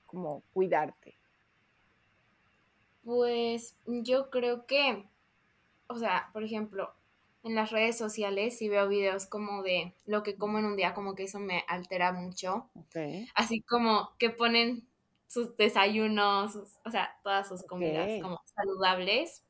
como 0.04 0.42
cuidarte? 0.52 1.18
Pues 3.02 3.78
yo 3.86 4.28
creo 4.28 4.66
que, 4.66 5.08
o 5.86 5.96
sea, 5.96 6.28
por 6.34 6.42
ejemplo, 6.44 6.94
en 7.46 7.54
las 7.54 7.70
redes 7.70 7.96
sociales 7.96 8.58
si 8.58 8.68
veo 8.68 8.88
videos 8.88 9.26
como 9.26 9.62
de 9.62 9.94
lo 10.04 10.24
que 10.24 10.36
como 10.36 10.58
en 10.58 10.64
un 10.64 10.76
día, 10.76 10.94
como 10.94 11.14
que 11.14 11.22
eso 11.22 11.38
me 11.38 11.64
altera 11.68 12.12
mucho. 12.12 12.68
Así 13.34 13.62
como 13.62 14.10
que 14.18 14.30
ponen 14.30 14.88
sus 15.28 15.56
desayunos, 15.56 16.56
o 16.84 16.90
sea, 16.90 17.16
todas 17.22 17.48
sus 17.48 17.62
comidas 17.62 18.20
como 18.20 18.40
saludables. 18.46 19.44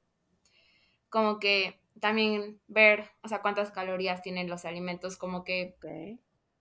Como 1.09 1.39
que 1.39 1.81
también 1.99 2.61
ver, 2.67 3.11
o 3.23 3.29
sea, 3.29 3.41
cuántas 3.41 3.71
calorías 3.71 4.21
tienen 4.21 4.51
los 4.51 4.67
alimentos, 4.67 5.17
como 5.17 5.43
que 5.43 5.77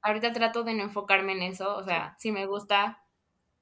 ahorita 0.01 0.31
trato 0.31 0.63
de 0.63 0.73
no 0.73 0.83
enfocarme 0.83 1.33
en 1.33 1.43
eso, 1.43 1.75
o 1.75 1.83
sea, 1.83 2.15
si 2.17 2.31
me 2.31 2.45
gusta, 2.45 3.03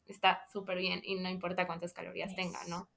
está 0.06 0.46
súper 0.52 0.78
bien 0.78 1.02
y 1.04 1.16
no 1.16 1.30
importa 1.30 1.66
cuántas 1.66 1.92
calorías 1.92 2.36
tenga, 2.36 2.60
¿no? 2.68 2.88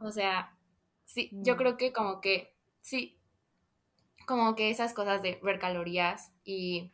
O 0.00 0.12
sea, 0.12 0.56
sí, 1.04 1.30
yo 1.32 1.54
mm. 1.54 1.56
creo 1.56 1.76
que 1.76 1.92
como 1.92 2.20
que, 2.20 2.54
sí, 2.82 3.17
como 4.28 4.54
que 4.54 4.68
esas 4.68 4.92
cosas 4.92 5.22
de 5.22 5.40
ver 5.42 5.58
calorías 5.58 6.30
y, 6.44 6.92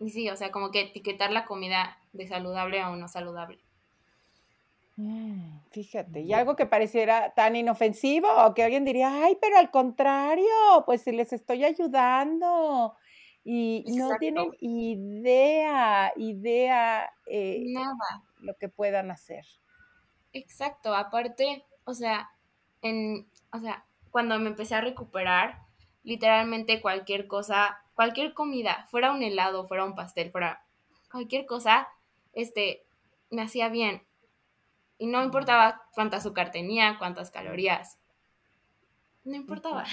y 0.00 0.10
sí, 0.10 0.28
o 0.28 0.36
sea, 0.36 0.50
como 0.50 0.72
que 0.72 0.80
etiquetar 0.80 1.30
la 1.30 1.44
comida 1.44 1.96
de 2.12 2.26
saludable 2.26 2.80
a 2.80 2.90
no 2.90 3.06
saludable. 3.06 3.60
Mm, 4.96 5.60
fíjate, 5.70 6.22
y 6.22 6.32
algo 6.32 6.56
que 6.56 6.66
pareciera 6.66 7.32
tan 7.34 7.54
inofensivo, 7.54 8.28
o 8.28 8.54
que 8.54 8.64
alguien 8.64 8.84
diría, 8.84 9.24
ay, 9.24 9.38
pero 9.40 9.56
al 9.56 9.70
contrario, 9.70 10.44
pues 10.84 11.02
si 11.02 11.12
les 11.12 11.32
estoy 11.32 11.64
ayudando. 11.64 12.96
Y 13.44 13.84
no 13.88 14.16
tienen 14.18 14.50
idea, 14.58 16.12
idea 16.16 17.12
eh, 17.26 17.62
Nada. 17.66 18.22
lo 18.40 18.56
que 18.56 18.68
puedan 18.68 19.12
hacer. 19.12 19.44
Exacto, 20.32 20.94
aparte, 20.94 21.64
o 21.84 21.94
sea, 21.94 22.30
en, 22.82 23.28
o 23.52 23.60
sea, 23.60 23.84
cuando 24.10 24.38
me 24.40 24.48
empecé 24.48 24.74
a 24.74 24.80
recuperar, 24.80 25.63
literalmente 26.04 26.80
cualquier 26.80 27.26
cosa, 27.26 27.82
cualquier 27.94 28.34
comida, 28.34 28.86
fuera 28.90 29.12
un 29.12 29.22
helado, 29.22 29.66
fuera 29.66 29.84
un 29.84 29.94
pastel, 29.94 30.30
fuera 30.30 30.64
cualquier 31.10 31.46
cosa, 31.46 31.88
este, 32.32 32.84
me 33.30 33.42
hacía 33.42 33.68
bien. 33.68 34.02
Y 34.98 35.06
no 35.06 35.24
importaba 35.24 35.82
cuánta 35.94 36.18
azúcar 36.18 36.52
tenía, 36.52 36.98
cuántas 36.98 37.30
calorías. 37.30 37.98
No 39.24 39.34
importaba. 39.34 39.84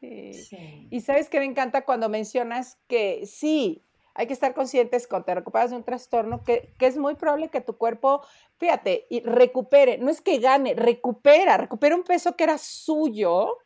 Sí. 0.00 0.88
Y 0.90 1.00
sabes 1.00 1.28
que 1.28 1.40
me 1.40 1.44
encanta 1.44 1.84
cuando 1.84 2.08
mencionas 2.08 2.78
que 2.86 3.26
sí, 3.26 3.84
hay 4.14 4.26
que 4.26 4.32
estar 4.32 4.54
conscientes 4.54 5.06
cuando 5.06 5.26
te 5.26 5.34
recuperas 5.34 5.70
de 5.70 5.76
un 5.76 5.84
trastorno, 5.84 6.42
que, 6.42 6.74
que, 6.78 6.86
es 6.86 6.96
muy 6.96 7.16
probable 7.16 7.48
que 7.48 7.60
tu 7.60 7.76
cuerpo, 7.76 8.22
fíjate, 8.58 9.06
y 9.10 9.20
recupere, 9.20 9.98
no 9.98 10.10
es 10.10 10.20
que 10.20 10.38
gane, 10.38 10.74
recupera, 10.74 11.56
recupera 11.56 11.96
un 11.96 12.02
peso 12.02 12.34
que 12.34 12.44
era 12.44 12.58
suyo, 12.58 13.58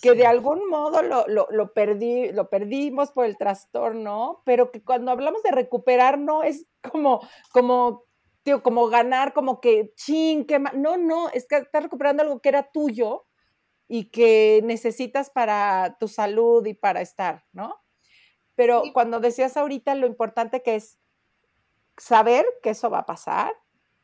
que 0.00 0.14
de 0.14 0.26
algún 0.26 0.68
modo 0.68 1.02
lo, 1.02 1.26
lo, 1.28 1.46
lo, 1.50 1.72
perdí, 1.72 2.32
lo 2.32 2.50
perdimos 2.50 3.10
por 3.12 3.26
el 3.26 3.36
trastorno, 3.36 4.42
pero 4.44 4.70
que 4.70 4.82
cuando 4.82 5.10
hablamos 5.10 5.42
de 5.42 5.50
recuperar 5.50 6.18
no 6.18 6.42
es 6.42 6.66
como, 6.82 7.26
como 7.52 8.04
tío, 8.42 8.62
como 8.62 8.88
ganar, 8.88 9.32
como 9.32 9.60
que, 9.60 9.92
ching, 9.96 10.46
qué 10.46 10.58
No, 10.58 10.96
no, 10.96 11.28
es 11.30 11.46
que 11.46 11.56
estás 11.56 11.82
recuperando 11.82 12.22
algo 12.22 12.40
que 12.40 12.50
era 12.50 12.70
tuyo 12.70 13.26
y 13.88 14.10
que 14.10 14.60
necesitas 14.64 15.30
para 15.30 15.96
tu 15.98 16.08
salud 16.08 16.64
y 16.66 16.74
para 16.74 17.00
estar, 17.00 17.44
¿no? 17.52 17.80
Pero 18.54 18.82
cuando 18.92 19.20
decías 19.20 19.56
ahorita 19.56 19.94
lo 19.94 20.06
importante 20.06 20.62
que 20.62 20.76
es 20.76 20.98
saber 21.96 22.44
que 22.62 22.70
eso 22.70 22.90
va 22.90 23.00
a 23.00 23.06
pasar 23.06 23.54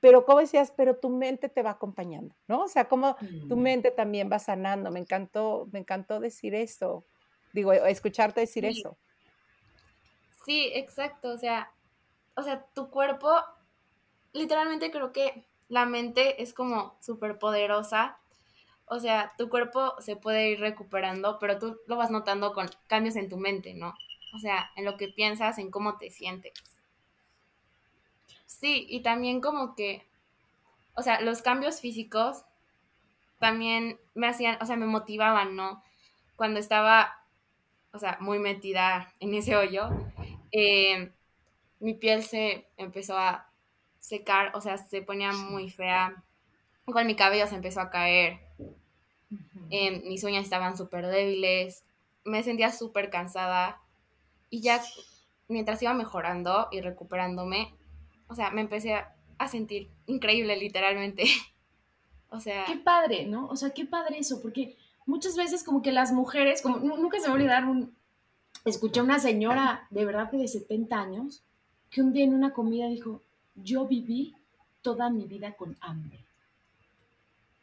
pero 0.01 0.25
como 0.25 0.41
decías, 0.41 0.73
pero 0.77 0.97
tu 0.99 1.11
mente 1.11 1.49
te 1.49 1.63
va 1.63 1.71
acompañando, 1.73 2.35
¿no? 2.49 2.63
O 2.65 2.69
sea, 2.69 2.89
como 2.89 3.17
tu 3.49 3.57
Mm. 3.57 3.63
mente 3.63 3.91
también 3.91 4.31
va 4.33 4.39
sanando. 4.39 4.91
Me 4.91 5.01
encantó, 5.01 5.69
me 5.73 5.79
encantó 5.81 6.21
decir 6.21 6.55
eso. 6.55 7.07
Digo, 7.53 7.73
escucharte 7.73 8.41
decir 8.41 8.65
Sí. 8.65 8.81
eso. 8.81 8.99
Sí, 10.45 10.71
exacto, 10.75 11.31
o 11.33 11.39
sea, 11.39 11.71
o 12.37 12.43
sea, 12.43 12.67
tu 12.75 12.91
cuerpo, 12.91 13.31
literalmente 14.33 14.91
creo 14.91 15.13
que 15.13 15.45
la 15.69 15.87
mente 15.87 16.43
es 16.43 16.55
como 16.55 16.97
súper 17.01 17.39
poderosa, 17.39 18.19
o 18.87 18.99
sea, 19.01 19.33
tu 19.39 19.49
cuerpo 19.49 19.95
se 20.01 20.17
puede 20.17 20.51
ir 20.51 20.61
recuperando, 20.61 21.39
pero 21.39 21.59
tú 21.59 21.81
lo 21.87 21.97
vas 21.97 22.11
notando 22.11 22.53
con 22.53 22.69
cambios 22.89 23.17
en 23.17 23.29
tu 23.29 23.37
mente, 23.39 23.75
¿no? 23.75 23.95
O 24.35 24.39
sea, 24.39 24.71
en 24.77 24.85
lo 24.85 24.97
que 24.97 25.09
piensas, 25.09 25.59
en 25.59 25.71
cómo 25.71 25.99
te 25.99 26.11
sientes. 26.11 26.55
Sí, 28.51 28.85
y 28.91 29.01
también 29.03 29.41
como 29.41 29.77
que, 29.77 30.05
o 30.95 31.03
sea, 31.03 31.21
los 31.21 31.41
cambios 31.41 31.81
físicos 31.81 32.45
también 33.39 33.99
me 34.15 34.27
hacían, 34.27 34.59
o 34.61 34.67
sea, 34.67 34.77
me 34.77 34.87
motivaban, 34.87 35.55
¿no? 35.55 35.85
Cuando 36.35 36.59
estaba, 36.59 37.25
o 37.93 37.99
sea, 38.01 38.19
muy 38.21 38.41
metida 38.41 39.15
en 39.21 39.35
ese 39.35 39.57
hoyo, 39.57 39.89
eh, 40.51 41.13
mi 41.79 41.95
piel 41.95 42.25
se 42.25 42.67
empezó 42.77 43.17
a 43.17 43.49
secar, 44.01 44.51
o 44.57 44.61
sea, 44.61 44.79
se 44.79 45.01
ponía 45.01 45.33
muy 45.33 45.71
fea. 45.71 46.23
Con 46.87 47.07
mi 47.07 47.15
cabello 47.15 47.47
se 47.47 47.55
empezó 47.55 47.81
a 47.81 47.91
caer. 47.91 48.41
eh, 49.71 50.03
mis 50.07 50.25
uñas 50.25 50.45
estaban 50.45 50.77
súper 50.77 51.07
débiles. 51.07 51.85
Me 52.25 52.43
sentía 52.43 52.73
súper 52.73 53.11
cansada. 53.11 53.81
Y 54.51 54.61
ya 54.61 54.83
mientras 55.49 55.81
iba 55.83 55.95
mejorando 55.95 56.69
y 56.73 56.81
recuperándome, 56.81 57.73
o 58.31 58.35
sea, 58.35 58.51
me 58.51 58.61
empecé 58.63 58.95
a, 58.95 59.15
sentir 59.49 59.91
increíble, 60.07 60.57
literalmente. 60.57 61.25
O 62.33 62.39
sea, 62.39 62.65
Qué 62.65 62.77
padre, 62.77 63.27
¿no? 63.27 63.49
O 63.49 63.57
sea, 63.57 63.71
qué 63.71 63.85
padre 63.85 64.19
eso, 64.19 64.41
porque 64.41 64.77
muchas 65.05 65.35
veces 65.37 65.65
como 65.65 65.83
que 65.83 65.91
las 65.91 66.13
mujeres, 66.13 66.63
como 66.63 66.79
nu- 66.79 66.97
nunca 66.97 67.19
se 67.19 67.23
me 67.23 67.31
va 67.31 67.33
a 67.33 67.35
olvidar 67.35 67.65
un... 67.65 67.93
Escuché 68.65 69.01
a 69.01 69.03
una 69.03 69.19
señora 69.19 69.89
de 69.91 70.05
verdad 70.05 70.31
que 70.31 70.37
de 70.37 70.47
70 70.47 70.97
años 70.97 71.43
que 71.91 72.03
un 72.03 72.13
día 72.13 72.23
en 72.23 72.33
una 72.35 72.53
comida 72.53 72.87
dijo, 72.87 73.21
yo 73.57 73.85
viví 73.89 74.37
toda 74.81 75.11
mi 75.11 75.25
vida 75.27 75.55
con 75.57 75.77
hambre. 75.81 76.25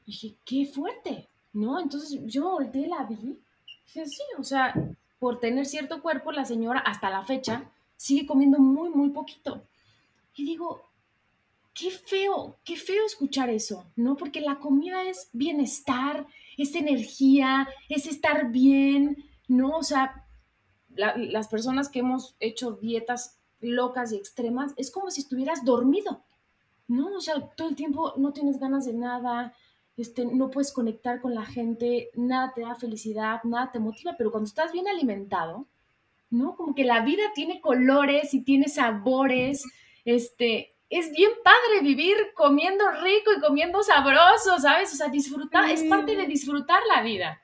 dije, 0.05 0.35
qué 0.45 0.65
fuerte, 0.65 1.27
¿no? 1.53 1.79
Entonces 1.79 2.19
yo 2.25 2.49
volteé, 2.51 2.87
la 2.87 3.03
vi, 3.03 3.39
dije, 3.85 4.05
sí, 4.05 4.23
o 4.37 4.43
sea, 4.43 4.73
por 5.19 5.39
tener 5.39 5.65
cierto 5.65 6.01
cuerpo, 6.01 6.33
la 6.33 6.43
señora 6.43 6.81
hasta 6.81 7.09
la 7.09 7.23
fecha 7.23 7.71
sigue 7.95 8.25
comiendo 8.27 8.59
muy, 8.59 8.89
muy 8.89 9.09
poquito. 9.11 9.63
Y 10.37 10.45
digo, 10.45 10.83
qué 11.73 11.91
feo, 11.91 12.57
qué 12.63 12.75
feo 12.77 13.05
escuchar 13.05 13.49
eso, 13.49 13.85
¿no? 13.95 14.15
Porque 14.17 14.41
la 14.41 14.59
comida 14.59 15.03
es 15.03 15.29
bienestar, 15.33 16.25
es 16.57 16.75
energía, 16.75 17.67
es 17.89 18.07
estar 18.07 18.51
bien, 18.51 19.17
¿no? 19.47 19.77
O 19.77 19.83
sea, 19.83 20.25
la- 20.95 21.15
las 21.17 21.47
personas 21.47 21.89
que 21.89 21.99
hemos 21.99 22.35
hecho 22.39 22.71
dietas 22.73 23.39
locas 23.59 24.11
y 24.11 24.17
extremas, 24.17 24.73
es 24.77 24.91
como 24.91 25.11
si 25.11 25.21
estuvieras 25.21 25.65
dormido, 25.65 26.23
¿no? 26.87 27.07
O 27.15 27.21
sea, 27.21 27.39
todo 27.55 27.69
el 27.69 27.75
tiempo 27.75 28.13
no 28.17 28.33
tienes 28.33 28.59
ganas 28.59 28.85
de 28.85 28.93
nada, 28.93 29.53
este, 29.97 30.25
no 30.25 30.51
puedes 30.51 30.71
conectar 30.71 31.21
con 31.21 31.33
la 31.35 31.45
gente, 31.45 32.11
nada 32.15 32.53
te 32.55 32.61
da 32.61 32.75
felicidad, 32.75 33.43
nada 33.43 33.71
te 33.71 33.79
motiva, 33.79 34.15
pero 34.17 34.31
cuando 34.31 34.47
estás 34.47 34.71
bien 34.71 34.87
alimentado, 34.87 35.67
¿no? 36.29 36.55
Como 36.55 36.75
que 36.75 36.83
la 36.85 37.01
vida 37.01 37.23
tiene 37.35 37.61
colores 37.61 38.33
y 38.33 38.41
tiene 38.43 38.69
sabores, 38.69 39.63
este, 40.15 40.75
es 40.89 41.11
bien 41.11 41.31
padre 41.43 41.81
vivir 41.81 42.15
comiendo 42.33 42.89
rico 43.01 43.31
y 43.33 43.41
comiendo 43.41 43.83
sabroso, 43.83 44.57
¿sabes? 44.59 44.93
O 44.93 44.95
sea, 44.95 45.09
disfrutar, 45.09 45.69
es 45.69 45.83
parte 45.83 46.15
de 46.15 46.25
disfrutar 46.25 46.81
la 46.95 47.01
vida. 47.01 47.41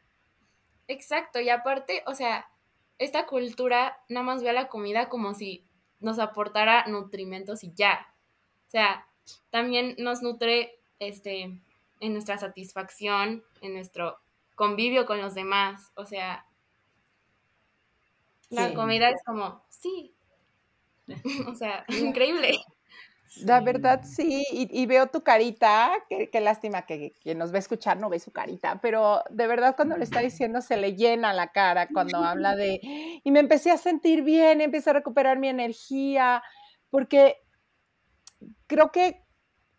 Exacto, 0.87 1.39
y 1.41 1.49
aparte, 1.49 2.03
o 2.07 2.15
sea, 2.15 2.47
esta 2.99 3.25
cultura 3.25 3.97
nada 4.09 4.25
más 4.25 4.43
ve 4.43 4.49
a 4.49 4.53
la 4.53 4.69
comida 4.69 5.09
como 5.09 5.33
si 5.33 5.65
nos 5.99 6.19
aportara 6.19 6.85
nutrimentos 6.87 7.63
y 7.63 7.73
ya. 7.73 8.13
O 8.67 8.69
sea, 8.71 9.07
también 9.49 9.95
nos 9.97 10.21
nutre 10.21 10.79
este 10.99 11.41
en 11.99 12.13
nuestra 12.13 12.37
satisfacción, 12.37 13.43
en 13.61 13.73
nuestro 13.73 14.19
convivio 14.55 15.05
con 15.05 15.21
los 15.21 15.33
demás. 15.33 15.91
O 15.95 16.05
sea, 16.05 16.45
la 18.49 18.69
Sí. 18.69 18.73
comida 18.75 19.09
es 19.09 19.21
como, 19.25 19.63
sí. 19.69 20.13
o 21.47 21.55
sea, 21.55 21.85
increíble. 21.87 22.59
La 23.41 23.61
verdad, 23.61 24.01
sí, 24.03 24.45
y, 24.51 24.69
y 24.71 24.85
veo 24.85 25.07
tu 25.07 25.23
carita, 25.23 25.91
qué, 26.07 26.29
qué 26.29 26.39
lástima 26.39 26.85
que 26.85 27.13
quien 27.23 27.39
nos 27.39 27.51
va 27.51 27.55
a 27.55 27.59
escuchar 27.59 27.99
no 27.99 28.09
ve 28.09 28.19
su 28.19 28.31
carita, 28.31 28.79
pero 28.79 29.23
de 29.31 29.47
verdad 29.47 29.75
cuando 29.75 29.97
le 29.97 30.03
está 30.03 30.19
diciendo 30.19 30.61
se 30.61 30.77
le 30.77 30.95
llena 30.95 31.33
la 31.33 31.51
cara 31.51 31.87
cuando 31.87 32.19
habla 32.19 32.55
de, 32.55 32.79
y 33.23 33.31
me 33.31 33.39
empecé 33.39 33.71
a 33.71 33.77
sentir 33.77 34.21
bien, 34.21 34.61
empecé 34.61 34.91
a 34.91 34.93
recuperar 34.93 35.39
mi 35.39 35.47
energía, 35.47 36.43
porque 36.91 37.37
creo 38.67 38.91
que 38.91 39.22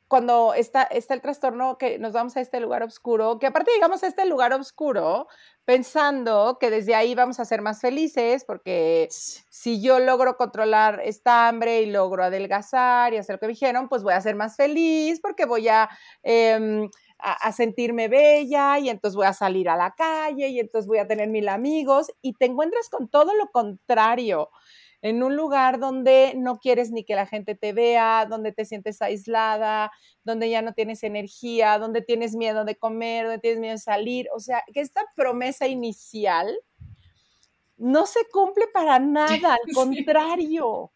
cuando 0.09 0.55
está, 0.55 0.83
está 0.85 1.15
el 1.15 1.21
trastorno 1.21 1.79
que 1.79 1.99
nos 1.99 2.13
vamos 2.13 2.37
a 2.37 2.41
este 2.41 2.61
lugar 2.61 2.83
oscuro, 2.83 3.39
que 3.39 3.47
aparte 3.47 3.73
llegamos 3.73 4.03
a 4.03 4.07
este 4.07 4.27
lugar 4.27 4.53
oscuro 4.53 5.27
pensando 5.65 6.59
que 6.61 6.71
desde 6.71 6.95
ahí 6.95 7.15
vamos 7.15 7.41
a 7.41 7.45
ser 7.45 7.63
más 7.63 7.81
felices, 7.81 8.45
porque 8.45 9.09
si 9.11 9.81
yo 9.81 9.99
logro 9.99 10.37
controlar 10.37 11.01
esta 11.05 11.49
hambre 11.49 11.81
y 11.83 11.87
logro 11.87 12.25
adelgazar 12.25 13.15
y 13.15 13.17
hacer 13.17 13.37
lo 13.37 13.41
que 13.41 13.47
me 13.47 13.53
dijeron, 13.55 13.89
pues 13.89 14.03
voy 14.03 14.13
a 14.13 14.21
ser 14.21 14.35
más 14.35 14.57
feliz 14.57 15.21
porque 15.21 15.47
voy 15.47 15.69
a, 15.69 15.89
eh, 16.23 16.89
a, 17.19 17.33
a, 17.33 17.53
sentirme 17.53 18.09
bella 18.09 18.79
y 18.79 18.91
entonces 18.91 19.17
voy 19.17 19.27
a 19.27 19.33
salir 19.33 19.71
a 19.71 19.77
la 19.77 19.95
calle 19.95 20.49
y 20.49 20.61
entonces 20.61 20.87
voy 20.87 20.99
a 20.99 21.07
tener 21.07 21.29
mil 21.29 21.49
amigos. 21.49 22.13
Y 22.21 22.35
te 22.35 22.45
encuentras 22.45 22.91
con 22.91 23.09
todo 23.09 23.35
lo 23.35 23.51
contrario 23.51 24.51
en 25.05 25.23
un 25.23 25.37
lugar 25.37 25.81
donde 25.81 26.33
no 26.35 26.59
quieres 26.59 26.91
ni 26.91 27.05
que 27.05 27.15
la 27.15 27.27
gente 27.27 27.55
te 27.55 27.75
vea, 27.75 28.25
donde 28.25 28.53
te 28.53 28.65
sientes 28.65 29.03
aislada, 29.03 29.93
donde 30.25 30.49
ya 30.49 30.63
no 30.63 30.73
tienes 30.73 31.03
energía, 31.03 31.79
donde 31.79 32.01
tienes 32.01 32.35
miedo 32.35 32.65
de 32.65 32.77
comer, 32.77 33.27
donde 33.27 33.39
tienes 33.39 33.61
miedo 33.61 33.75
de 33.75 33.81
salir. 33.81 34.29
O 34.35 34.41
sea, 34.41 34.65
que 34.73 34.81
esta 34.81 35.03
promesa 35.15 35.67
inicial 35.67 36.57
no 37.77 38.07
se 38.07 38.21
cumple 38.33 38.67
para 38.73 38.99
nada, 38.99 39.59
al 39.63 39.75
contrario. 39.75 40.91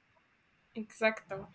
Exacto. 0.73 1.51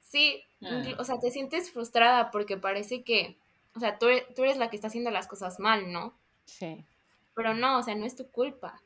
Sí, 0.00 0.42
ah. 0.62 0.82
o 0.98 1.04
sea, 1.04 1.18
te 1.18 1.30
sientes 1.30 1.70
frustrada 1.70 2.30
porque 2.30 2.58
parece 2.58 3.04
que, 3.04 3.38
o 3.74 3.80
sea, 3.80 3.98
tú 3.98 4.08
eres, 4.08 4.34
tú 4.34 4.42
eres 4.42 4.58
la 4.58 4.68
que 4.68 4.76
está 4.76 4.88
haciendo 4.88 5.10
las 5.10 5.28
cosas 5.28 5.58
mal, 5.58 5.90
¿no? 5.90 6.14
Sí. 6.44 6.84
Pero 7.34 7.54
no, 7.54 7.78
o 7.78 7.82
sea, 7.82 7.94
no 7.94 8.04
es 8.04 8.16
tu 8.16 8.30
culpa. 8.30 8.82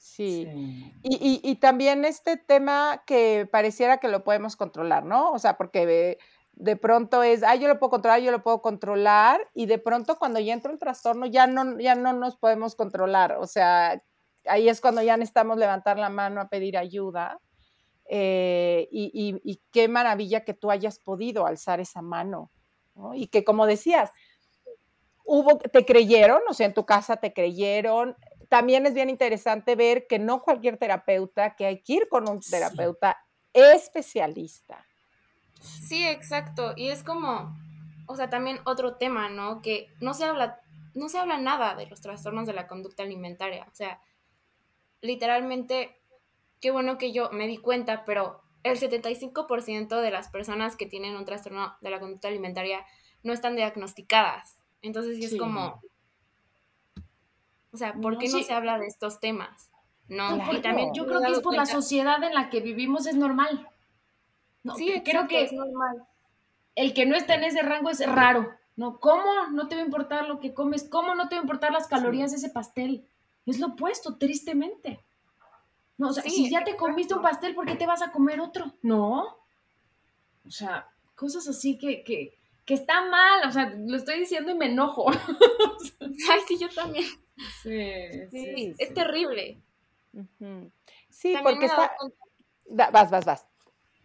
Sí. 0.00 0.48
sí. 0.50 0.94
Y, 1.02 1.40
y, 1.44 1.50
y, 1.50 1.56
también 1.56 2.06
este 2.06 2.38
tema 2.38 3.02
que 3.06 3.46
pareciera 3.52 3.98
que 3.98 4.08
lo 4.08 4.24
podemos 4.24 4.56
controlar, 4.56 5.04
¿no? 5.04 5.30
O 5.30 5.38
sea, 5.38 5.58
porque 5.58 5.84
de, 5.84 6.18
de, 6.54 6.76
pronto 6.76 7.22
es, 7.22 7.42
ah, 7.42 7.54
yo 7.54 7.68
lo 7.68 7.78
puedo 7.78 7.90
controlar, 7.90 8.20
yo 8.22 8.30
lo 8.30 8.42
puedo 8.42 8.62
controlar, 8.62 9.46
y 9.52 9.66
de 9.66 9.76
pronto 9.78 10.18
cuando 10.18 10.40
ya 10.40 10.54
entra 10.54 10.72
el 10.72 10.78
trastorno 10.78 11.26
ya 11.26 11.46
no, 11.46 11.78
ya 11.78 11.94
no 11.96 12.14
nos 12.14 12.38
podemos 12.38 12.76
controlar. 12.76 13.32
O 13.32 13.46
sea, 13.46 14.02
ahí 14.46 14.70
es 14.70 14.80
cuando 14.80 15.02
ya 15.02 15.18
necesitamos 15.18 15.58
levantar 15.58 15.98
la 15.98 16.08
mano 16.08 16.40
a 16.40 16.48
pedir 16.48 16.78
ayuda. 16.78 17.38
Eh, 18.06 18.88
y, 18.90 19.10
y, 19.12 19.52
y, 19.52 19.60
qué 19.70 19.86
maravilla 19.86 20.44
que 20.44 20.54
tú 20.54 20.70
hayas 20.70 20.98
podido 20.98 21.46
alzar 21.46 21.78
esa 21.78 22.00
mano, 22.00 22.50
¿no? 22.94 23.14
Y 23.14 23.26
que 23.26 23.44
como 23.44 23.66
decías, 23.66 24.10
hubo, 25.24 25.58
te 25.58 25.84
creyeron, 25.84 26.40
o 26.48 26.54
sea, 26.54 26.66
en 26.66 26.74
tu 26.74 26.86
casa 26.86 27.18
te 27.18 27.34
creyeron, 27.34 28.16
también 28.50 28.84
es 28.84 28.94
bien 28.94 29.08
interesante 29.08 29.76
ver 29.76 30.08
que 30.08 30.18
no 30.18 30.42
cualquier 30.42 30.76
terapeuta, 30.76 31.54
que 31.54 31.66
hay 31.66 31.82
que 31.82 31.92
ir 31.94 32.08
con 32.08 32.28
un 32.28 32.40
terapeuta 32.40 33.16
sí. 33.54 33.60
especialista. 33.60 34.84
Sí, 35.60 36.04
exacto. 36.04 36.74
Y 36.76 36.88
es 36.88 37.04
como, 37.04 37.56
o 38.06 38.16
sea, 38.16 38.28
también 38.28 38.58
otro 38.64 38.96
tema, 38.96 39.28
¿no? 39.28 39.62
Que 39.62 39.86
no 40.00 40.14
se 40.14 40.24
habla, 40.24 40.60
no 40.94 41.08
se 41.08 41.18
habla 41.18 41.38
nada 41.38 41.76
de 41.76 41.86
los 41.86 42.00
trastornos 42.00 42.48
de 42.48 42.52
la 42.52 42.66
conducta 42.66 43.04
alimentaria. 43.04 43.68
O 43.70 43.74
sea, 43.74 44.00
literalmente, 45.00 45.96
qué 46.60 46.72
bueno 46.72 46.98
que 46.98 47.12
yo 47.12 47.30
me 47.30 47.46
di 47.46 47.56
cuenta, 47.56 48.04
pero 48.04 48.42
el 48.64 48.80
75% 48.80 50.00
de 50.00 50.10
las 50.10 50.28
personas 50.28 50.74
que 50.74 50.86
tienen 50.86 51.14
un 51.14 51.24
trastorno 51.24 51.76
de 51.80 51.90
la 51.90 52.00
conducta 52.00 52.26
alimentaria 52.26 52.84
no 53.22 53.32
están 53.32 53.54
diagnosticadas. 53.54 54.58
Entonces, 54.82 55.18
sí 55.18 55.24
es 55.26 55.30
sí. 55.30 55.38
como, 55.38 55.80
o 57.72 57.76
sea, 57.76 57.94
¿por 57.94 58.18
qué 58.18 58.28
no, 58.28 58.38
sí. 58.38 58.44
se 58.44 58.52
habla 58.52 58.78
de 58.78 58.86
estos 58.86 59.20
temas? 59.20 59.70
No, 60.08 60.34
claro. 60.34 60.58
y 60.58 60.60
también 60.60 60.92
yo 60.92 61.06
creo 61.06 61.20
que 61.20 61.30
es 61.30 61.40
por 61.40 61.54
la 61.54 61.66
sociedad 61.66 62.22
en 62.24 62.34
la 62.34 62.50
que 62.50 62.60
vivimos 62.60 63.06
es 63.06 63.14
normal. 63.14 63.68
No, 64.64 64.74
sí, 64.74 64.88
exacto, 64.90 65.10
creo 65.10 65.28
que 65.28 65.44
es 65.44 65.52
normal. 65.52 66.04
El 66.74 66.94
que 66.94 67.06
no 67.06 67.14
está 67.14 67.34
en 67.34 67.44
ese 67.44 67.62
rango 67.62 67.90
es 67.90 68.04
raro. 68.06 68.50
¿No? 68.76 68.98
¿Cómo 68.98 69.48
no 69.52 69.68
te 69.68 69.74
va 69.74 69.82
a 69.82 69.84
importar 69.84 70.26
lo 70.26 70.40
que 70.40 70.54
comes? 70.54 70.84
¿Cómo 70.84 71.14
no 71.14 71.28
te 71.28 71.34
va 71.34 71.40
a 71.40 71.44
importar 71.44 71.70
las 71.70 71.86
calorías 71.86 72.30
sí. 72.30 72.36
de 72.36 72.46
ese 72.46 72.54
pastel? 72.54 73.06
Es 73.44 73.58
lo 73.58 73.68
opuesto, 73.68 74.16
tristemente. 74.16 75.00
No, 75.98 76.08
o 76.08 76.12
sea, 76.14 76.22
sí, 76.22 76.30
si 76.30 76.50
ya 76.50 76.64
te 76.64 76.76
comiste 76.76 77.12
un 77.12 77.20
pastel, 77.20 77.54
¿por 77.54 77.66
qué 77.66 77.74
te 77.74 77.86
vas 77.86 78.00
a 78.00 78.10
comer 78.10 78.40
otro? 78.40 78.72
No. 78.80 79.36
O 80.46 80.50
sea, 80.50 80.88
cosas 81.14 81.46
así 81.46 81.76
que, 81.76 82.02
que, 82.02 82.38
que 82.64 82.72
está 82.72 83.02
mal, 83.02 83.46
o 83.46 83.52
sea, 83.52 83.74
lo 83.76 83.96
estoy 83.98 84.20
diciendo 84.20 84.50
y 84.50 84.54
me 84.54 84.66
enojo. 84.66 85.10
Ay, 86.00 86.40
sí, 86.48 86.56
yo 86.58 86.70
también. 86.70 87.04
Sí, 87.62 88.28
sí, 88.30 88.74
es 88.78 88.94
terrible. 88.94 89.60
Sí, 91.08 91.34
porque 91.42 91.66
está... 91.66 91.92
vas, 92.92 93.10
vas, 93.10 93.24
vas. 93.24 93.48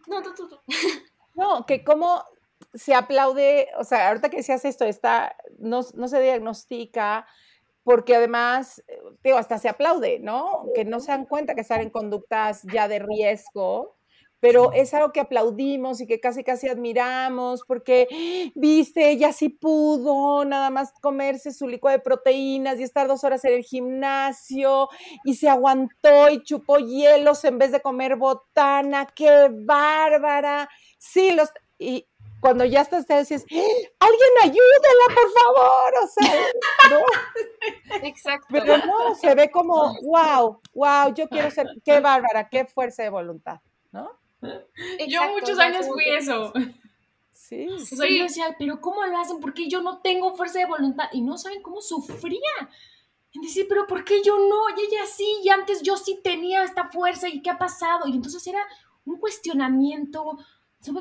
No, 0.06 0.22
tú, 0.22 0.34
tú, 0.34 0.48
tú. 0.48 0.60
No, 1.34 1.66
que 1.66 1.84
como 1.84 2.24
se 2.72 2.94
aplaude, 2.94 3.68
o 3.78 3.84
sea, 3.84 4.08
ahorita 4.08 4.30
que 4.30 4.38
decías 4.38 4.64
esto, 4.64 4.86
está, 4.86 5.36
no, 5.58 5.82
no 5.94 6.08
se 6.08 6.22
diagnostica, 6.22 7.26
porque 7.82 8.16
además, 8.16 8.82
eh, 8.88 8.98
digo, 9.22 9.36
hasta 9.36 9.58
se 9.58 9.68
aplaude, 9.68 10.18
¿no? 10.18 10.64
Que 10.74 10.86
no 10.86 10.98
se 10.98 11.12
dan 11.12 11.26
cuenta 11.26 11.54
que 11.54 11.60
están 11.60 11.82
en 11.82 11.90
conductas 11.90 12.62
ya 12.72 12.88
de 12.88 13.00
riesgo, 13.00 13.95
pero 14.40 14.72
es 14.72 14.92
algo 14.94 15.12
que 15.12 15.20
aplaudimos 15.20 16.00
y 16.00 16.06
que 16.06 16.20
casi 16.20 16.44
casi 16.44 16.68
admiramos, 16.68 17.62
porque, 17.66 18.52
viste, 18.54 19.10
ella 19.10 19.32
sí 19.32 19.48
pudo 19.48 20.44
nada 20.44 20.70
más 20.70 20.92
comerse 21.00 21.52
su 21.52 21.68
licuado 21.68 21.96
de 21.96 22.02
proteínas 22.02 22.78
y 22.78 22.82
estar 22.82 23.08
dos 23.08 23.24
horas 23.24 23.44
en 23.44 23.54
el 23.54 23.62
gimnasio 23.62 24.88
y 25.24 25.34
se 25.34 25.48
aguantó 25.48 26.28
y 26.30 26.42
chupó 26.42 26.78
hielos 26.78 27.44
en 27.44 27.58
vez 27.58 27.72
de 27.72 27.80
comer 27.80 28.16
botana, 28.16 29.06
qué 29.14 29.48
bárbara. 29.50 30.68
Sí, 30.98 31.32
los, 31.32 31.50
y, 31.78 32.06
cuando 32.40 32.64
ya 32.64 32.82
estás, 32.82 33.06
te 33.06 33.18
dices, 33.18 33.44
alguien 33.50 34.30
ayúdela, 34.42 35.06
por 35.14 35.32
favor, 35.32 35.92
o 36.02 36.08
sea, 36.08 36.34
¿no? 36.90 38.02
Exacto. 38.06 38.46
Pero 38.50 38.78
no, 38.78 39.14
se 39.14 39.34
ve 39.34 39.50
como, 39.50 39.94
wow, 40.02 40.60
wow, 40.74 41.14
yo 41.14 41.28
quiero 41.28 41.50
ser, 41.50 41.66
qué 41.84 42.00
bárbara, 42.00 42.48
qué 42.48 42.66
fuerza 42.66 43.02
de 43.02 43.10
voluntad, 43.10 43.60
¿no? 43.90 44.10
Yo 45.08 45.28
muchos 45.32 45.58
años 45.58 45.86
fui 45.88 46.04
eso. 46.08 46.52
Sí. 47.32 47.66
O 47.68 47.78
sea, 47.78 48.08
yo 48.08 48.24
decía, 48.24 48.56
pero 48.58 48.80
¿cómo 48.80 49.04
lo 49.06 49.18
hacen? 49.18 49.38
Porque 49.40 49.68
yo 49.68 49.80
no 49.80 50.00
tengo 50.00 50.34
fuerza 50.34 50.58
de 50.58 50.66
voluntad 50.66 51.08
y 51.12 51.20
no 51.20 51.38
saben 51.38 51.62
cómo 51.62 51.80
sufría. 51.80 52.40
Y 53.30 53.40
decir, 53.40 53.66
pero 53.68 53.86
¿por 53.86 54.04
qué 54.04 54.22
yo 54.24 54.36
no? 54.38 54.70
Y 54.76 54.80
ella 54.80 55.06
sí, 55.06 55.26
y 55.44 55.48
antes 55.50 55.82
yo 55.82 55.96
sí 55.96 56.18
tenía 56.24 56.64
esta 56.64 56.88
fuerza 56.88 57.28
y 57.28 57.42
qué 57.42 57.50
ha 57.50 57.58
pasado. 57.58 58.08
Y 58.08 58.12
entonces 58.12 58.44
era 58.46 58.60
un 59.04 59.18
cuestionamiento, 59.18 60.38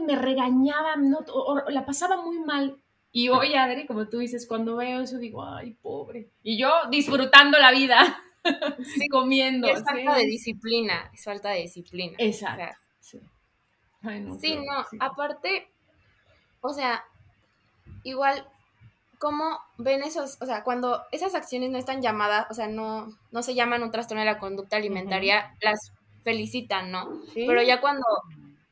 me 0.06 0.16
regañaban, 0.16 1.10
¿no? 1.10 1.20
o, 1.34 1.70
la 1.70 1.86
pasaba 1.86 2.22
muy 2.22 2.40
mal. 2.40 2.78
Y 3.12 3.30
hoy, 3.30 3.56
Adri, 3.56 3.86
como 3.86 4.10
tú 4.10 4.20
dices, 4.20 4.46
cuando 4.46 4.76
veo 4.76 5.02
eso 5.02 5.18
digo, 5.18 5.44
ay, 5.44 5.74
pobre. 5.82 6.32
Y 6.44 6.58
yo 6.60 6.70
disfrutando 6.92 7.58
la 7.58 7.72
vida, 7.72 8.22
sí, 8.84 9.08
comiendo. 9.10 9.68
Es 9.68 9.84
falta 9.84 10.16
de 10.16 10.26
disciplina, 10.26 11.10
es 11.14 11.24
falta 11.24 11.50
de 11.52 11.62
disciplina. 11.62 12.16
Exacto. 12.18 12.78
Sí, 14.06 14.20
no, 14.20 14.40
sí, 14.40 14.56
no, 14.58 14.86
aparte, 15.00 15.70
o 16.62 16.74
sea, 16.74 17.04
igual, 18.04 18.48
¿cómo 19.20 19.60
ven 19.78 20.04
esos, 20.04 20.38
o 20.42 20.46
sea, 20.46 20.64
cuando 20.64 21.04
esas 21.12 21.36
acciones 21.36 21.70
no 21.72 21.78
están 21.78 22.02
llamadas, 22.02 22.48
o 22.50 22.54
sea, 22.54 22.68
no, 22.68 23.08
no 23.32 23.44
se 23.44 23.56
llaman 23.56 23.84
un 23.84 23.92
trastorno 23.92 24.22
de 24.22 24.32
la 24.32 24.40
conducta 24.40 24.78
alimentaria, 24.78 25.56
las 25.62 25.92
felicitan, 26.24 26.92
¿no? 26.92 27.22
Pero 27.34 27.62
ya 27.62 27.82
cuando 27.82 28.06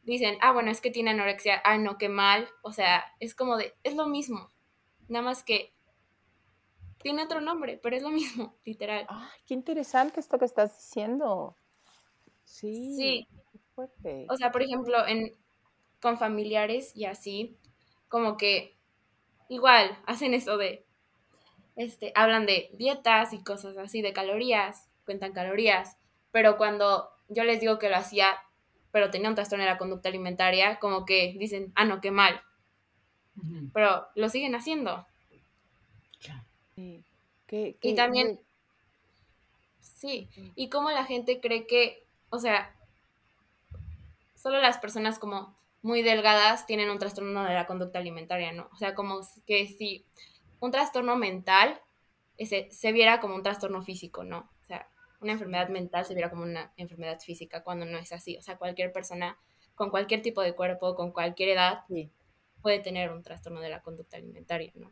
dicen, 0.04 0.38
ah, 0.42 0.52
bueno, 0.52 0.72
es 0.72 0.82
que 0.82 0.92
tiene 0.92 1.12
anorexia, 1.12 1.62
ah, 1.64 1.78
no, 1.78 1.98
qué 1.98 2.10
mal, 2.10 2.50
o 2.62 2.74
sea, 2.74 3.04
es 3.20 3.36
como 3.36 3.58
de, 3.58 3.74
es 3.84 3.96
lo 3.96 4.08
mismo, 4.08 4.50
nada 5.08 5.24
más 5.24 5.44
que 5.44 5.74
tiene 7.04 7.24
otro 7.24 7.42
nombre, 7.42 7.80
pero 7.84 7.96
es 7.96 8.02
lo 8.02 8.10
mismo, 8.10 8.56
literal. 8.66 9.06
Ay, 9.10 9.40
qué 9.46 9.54
interesante 9.54 10.20
esto 10.20 10.40
que 10.40 10.46
estás 10.46 10.76
diciendo. 10.78 11.56
Sí. 12.44 12.96
Sí. 12.96 13.28
Fuerte. 13.76 14.26
O 14.30 14.38
sea, 14.38 14.52
por 14.52 14.62
ejemplo, 14.62 15.06
en, 15.08 15.34
con 16.02 16.18
familiares 16.18 16.96
y 16.96 17.06
así, 17.06 17.58
como 18.10 18.38
que 18.38 18.76
igual 19.50 19.98
hacen 20.06 20.34
eso 20.34 20.58
de, 20.58 20.86
este, 21.76 22.12
hablan 22.16 22.46
de 22.46 22.70
dietas 22.74 23.34
y 23.34 23.44
cosas 23.44 23.78
así, 23.78 24.02
de 24.02 24.14
calorías, 24.14 24.90
cuentan 25.06 25.34
calorías, 25.34 25.98
pero 26.32 26.58
cuando 26.58 27.10
yo 27.30 27.44
les 27.44 27.60
digo 27.60 27.80
que 27.80 27.90
lo 27.90 27.96
hacía 27.96 28.28
pero 28.94 29.10
tenía 29.10 29.28
un 29.28 29.34
trastorno 29.34 29.66
de 29.66 29.72
la 29.72 29.80
conducta 29.80 30.08
alimentaria, 30.08 30.78
como 30.78 31.04
que 31.04 31.36
dicen, 31.40 31.74
ah, 31.74 31.84
no, 31.84 32.00
qué 32.00 32.12
mal. 32.12 32.40
Pero 33.74 34.06
lo 34.14 34.30
siguen 34.30 34.54
haciendo. 34.54 35.08
Sí. 36.76 37.04
y 37.82 37.96
también, 37.96 38.40
sí, 39.80 40.30
y 40.56 40.70
como 40.70 40.92
la 40.92 41.06
gente 41.06 41.40
cree 41.42 41.66
que, 41.66 42.04
o 42.30 42.38
sea, 42.38 42.76
solo 44.44 44.60
las 44.60 44.78
personas 44.78 45.20
como 45.20 45.58
muy 45.82 46.02
delgadas 46.02 46.66
tienen 46.66 46.90
un 46.90 47.00
trastorno 47.00 47.46
de 47.46 47.54
la 47.54 47.66
conducta 47.66 48.00
alimentaria, 48.00 48.52
¿no? 48.52 48.70
O 48.74 48.76
sea, 48.76 48.94
como 48.94 49.22
que 49.48 49.68
si 49.68 50.06
un 50.60 50.70
trastorno 50.70 51.16
mental 51.16 51.80
ese, 52.38 52.68
se 52.70 52.92
viera 52.92 53.22
como 53.22 53.36
un 53.36 53.44
trastorno 53.44 53.82
físico, 53.82 54.24
¿no? 54.24 54.52
una 55.22 55.32
enfermedad 55.32 55.70
mental 55.70 56.04
se 56.04 56.16
viera 56.16 56.30
como 56.30 56.44
una 56.44 56.74
enfermedad 56.76 57.18
física 57.22 57.64
cuando 57.64 57.86
no 57.86 57.98
es 57.98 58.12
así. 58.12 58.36
O 58.36 58.42
sea, 58.42 58.58
cualquier 58.58 58.92
persona 58.92 59.40
con 59.74 59.90
cualquier 59.90 60.22
tipo 60.22 60.42
de 60.42 60.54
cuerpo, 60.54 60.96
con 60.96 61.14
cualquier 61.14 61.48
edad, 61.48 61.86
puede 62.62 62.80
tener 62.80 63.10
un 63.10 63.24
trastorno 63.24 63.62
de 63.62 63.70
la 63.70 63.82
conducta 63.82 64.18
alimentaria, 64.18 64.74
¿no? 64.76 64.92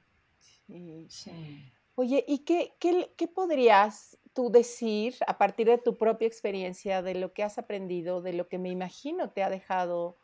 Sí. 1.09 1.73
Oye, 2.01 2.25
¿y 2.27 2.39
qué, 2.39 2.73
qué, 2.79 3.27
podrías 3.27 4.17
tú 4.33 4.49
decir 4.49 5.13
a 5.27 5.37
partir 5.37 5.67
de 5.67 5.77
tu 5.77 5.99
propia 5.99 6.27
experiencia, 6.27 7.03
de 7.03 7.13
lo 7.13 7.31
que 7.31 7.43
has 7.43 7.59
aprendido, 7.59 8.23
de 8.23 8.33
lo 8.33 8.47
que 8.47 8.57
me 8.57 8.69
imagino 8.69 9.29
te 9.29 9.43
ha 9.43 9.51
dejado 9.51 10.17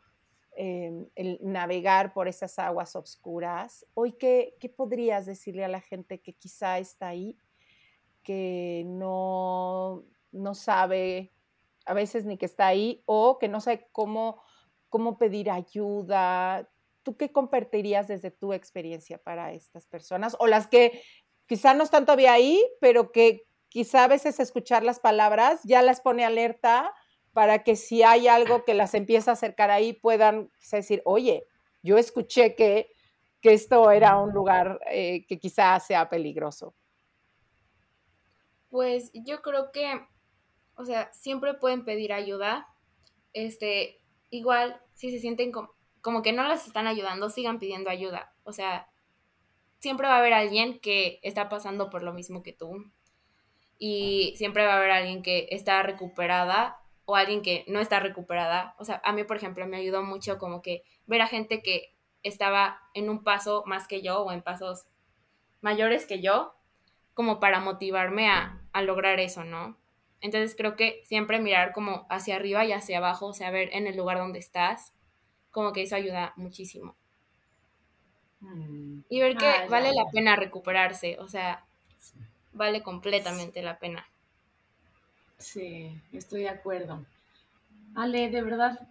em, 0.56 1.06
el 1.14 1.38
navegar 1.40 2.12
por 2.12 2.26
esas 2.26 2.58
aguas 2.58 2.96
oscuras? 2.96 3.86
Hoy, 3.94 4.14
¿qué, 4.14 4.56
¿qué 4.58 4.68
podrías 4.68 5.24
decirle 5.24 5.64
a 5.64 5.68
la 5.68 5.80
gente 5.80 6.20
que 6.20 6.32
quizá 6.32 6.80
está 6.80 7.06
ahí 7.06 7.38
que 8.24 8.82
no, 8.84 10.02
no 10.32 10.56
sabe 10.56 11.32
a 11.86 11.94
veces 11.94 12.24
ni 12.24 12.38
que 12.38 12.46
está 12.46 12.66
ahí 12.66 13.04
o 13.06 13.38
que 13.38 13.46
no 13.46 13.60
sabe 13.60 13.86
cómo, 13.92 14.42
cómo 14.88 15.16
pedir 15.16 15.48
ayuda. 15.48 16.68
¿Tú 17.04 17.16
qué 17.16 17.30
compartirías 17.30 18.08
desde 18.08 18.32
tu 18.32 18.52
experiencia 18.52 19.16
para 19.18 19.52
estas 19.52 19.86
personas? 19.86 20.36
O 20.40 20.48
las 20.48 20.66
que 20.66 21.00
quizá 21.48 21.74
no 21.74 21.82
están 21.82 22.04
todavía 22.04 22.32
ahí, 22.32 22.64
pero 22.80 23.10
que 23.10 23.48
quizá 23.68 24.04
a 24.04 24.08
veces 24.08 24.38
escuchar 24.38 24.84
las 24.84 25.00
palabras 25.00 25.60
ya 25.64 25.82
las 25.82 26.00
pone 26.00 26.24
alerta 26.24 26.94
para 27.32 27.64
que 27.64 27.74
si 27.74 28.02
hay 28.02 28.28
algo 28.28 28.64
que 28.64 28.74
las 28.74 28.94
empieza 28.94 29.32
a 29.32 29.34
acercar 29.34 29.70
ahí 29.70 29.92
puedan 29.92 30.50
decir, 30.70 31.02
oye, 31.04 31.46
yo 31.82 31.98
escuché 31.98 32.54
que, 32.54 32.90
que 33.40 33.52
esto 33.52 33.90
era 33.90 34.16
un 34.18 34.32
lugar 34.32 34.80
eh, 34.90 35.26
que 35.26 35.38
quizá 35.38 35.78
sea 35.80 36.08
peligroso. 36.08 36.74
Pues 38.70 39.10
yo 39.14 39.40
creo 39.40 39.70
que, 39.72 40.06
o 40.74 40.84
sea, 40.84 41.10
siempre 41.12 41.54
pueden 41.54 41.84
pedir 41.84 42.12
ayuda. 42.12 42.66
Este, 43.32 44.02
igual, 44.30 44.80
si 44.94 45.10
se 45.10 45.18
sienten 45.18 45.52
como, 45.52 46.22
que 46.22 46.32
no 46.32 46.46
las 46.46 46.66
están 46.66 46.86
ayudando, 46.86 47.30
sigan 47.30 47.58
pidiendo 47.58 47.88
ayuda. 47.88 48.34
O 48.42 48.52
sea, 48.52 48.88
siempre 49.78 50.08
va 50.08 50.16
a 50.16 50.18
haber 50.18 50.34
alguien 50.34 50.78
que 50.80 51.20
está 51.22 51.48
pasando 51.48 51.90
por 51.90 52.02
lo 52.02 52.12
mismo 52.12 52.42
que 52.42 52.52
tú. 52.52 52.90
Y 53.78 54.34
siempre 54.36 54.66
va 54.66 54.74
a 54.74 54.76
haber 54.78 54.90
alguien 54.90 55.22
que 55.22 55.48
está 55.50 55.82
recuperada 55.82 56.78
o 57.04 57.16
alguien 57.16 57.42
que 57.42 57.64
no 57.68 57.80
está 57.80 58.00
recuperada. 58.00 58.74
O 58.78 58.84
sea, 58.84 59.00
a 59.04 59.12
mí, 59.12 59.24
por 59.24 59.36
ejemplo, 59.36 59.66
me 59.66 59.78
ayudó 59.78 60.02
mucho 60.02 60.38
como 60.38 60.62
que 60.62 60.82
ver 61.06 61.22
a 61.22 61.26
gente 61.26 61.62
que 61.62 61.94
estaba 62.22 62.80
en 62.94 63.08
un 63.08 63.22
paso 63.22 63.62
más 63.66 63.86
que 63.86 64.02
yo 64.02 64.22
o 64.22 64.32
en 64.32 64.42
pasos 64.42 64.86
mayores 65.60 66.06
que 66.06 66.20
yo 66.20 66.54
como 67.14 67.40
para 67.40 67.60
motivarme 67.60 68.28
a, 68.28 68.54
lograr 68.82 69.18
eso, 69.18 69.42
¿no? 69.42 69.76
Entonces 70.20 70.54
creo 70.56 70.76
que 70.76 71.02
siempre 71.04 71.40
mirar 71.40 71.72
como 71.72 72.06
hacia 72.10 72.36
arriba 72.36 72.64
y 72.64 72.70
hacia 72.70 72.98
abajo, 72.98 73.26
o 73.26 73.32
sea, 73.32 73.50
ver 73.50 73.70
en 73.72 73.88
el 73.88 73.96
lugar 73.96 74.18
donde 74.18 74.38
estás, 74.38 74.94
como 75.50 75.72
que 75.72 75.82
eso 75.82 75.96
ayuda 75.96 76.32
muchísimo. 76.36 76.96
Mm. 78.40 79.00
Y 79.08 79.20
ver 79.20 79.36
que 79.36 79.46
ah, 79.46 79.66
vale 79.68 79.92
la 79.92 80.04
pena 80.10 80.36
recuperarse, 80.36 81.18
o 81.18 81.28
sea, 81.28 81.64
vale 82.52 82.82
completamente 82.82 83.62
la 83.62 83.78
pena. 83.78 84.06
Sí, 85.38 85.90
estoy 86.12 86.42
de 86.42 86.48
acuerdo. 86.48 87.04
Ale, 87.94 88.30
de 88.30 88.42
verdad, 88.42 88.88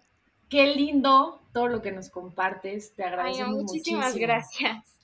qué 0.49 0.67
lindo 0.67 1.41
todo 1.53 1.67
lo 1.67 1.81
que 1.81 1.91
nos 1.91 2.09
compartes. 2.09 2.93
Te 2.93 3.03
agradezco 3.03 3.49
muchísimas 3.49 4.15
gracias. 4.15 4.97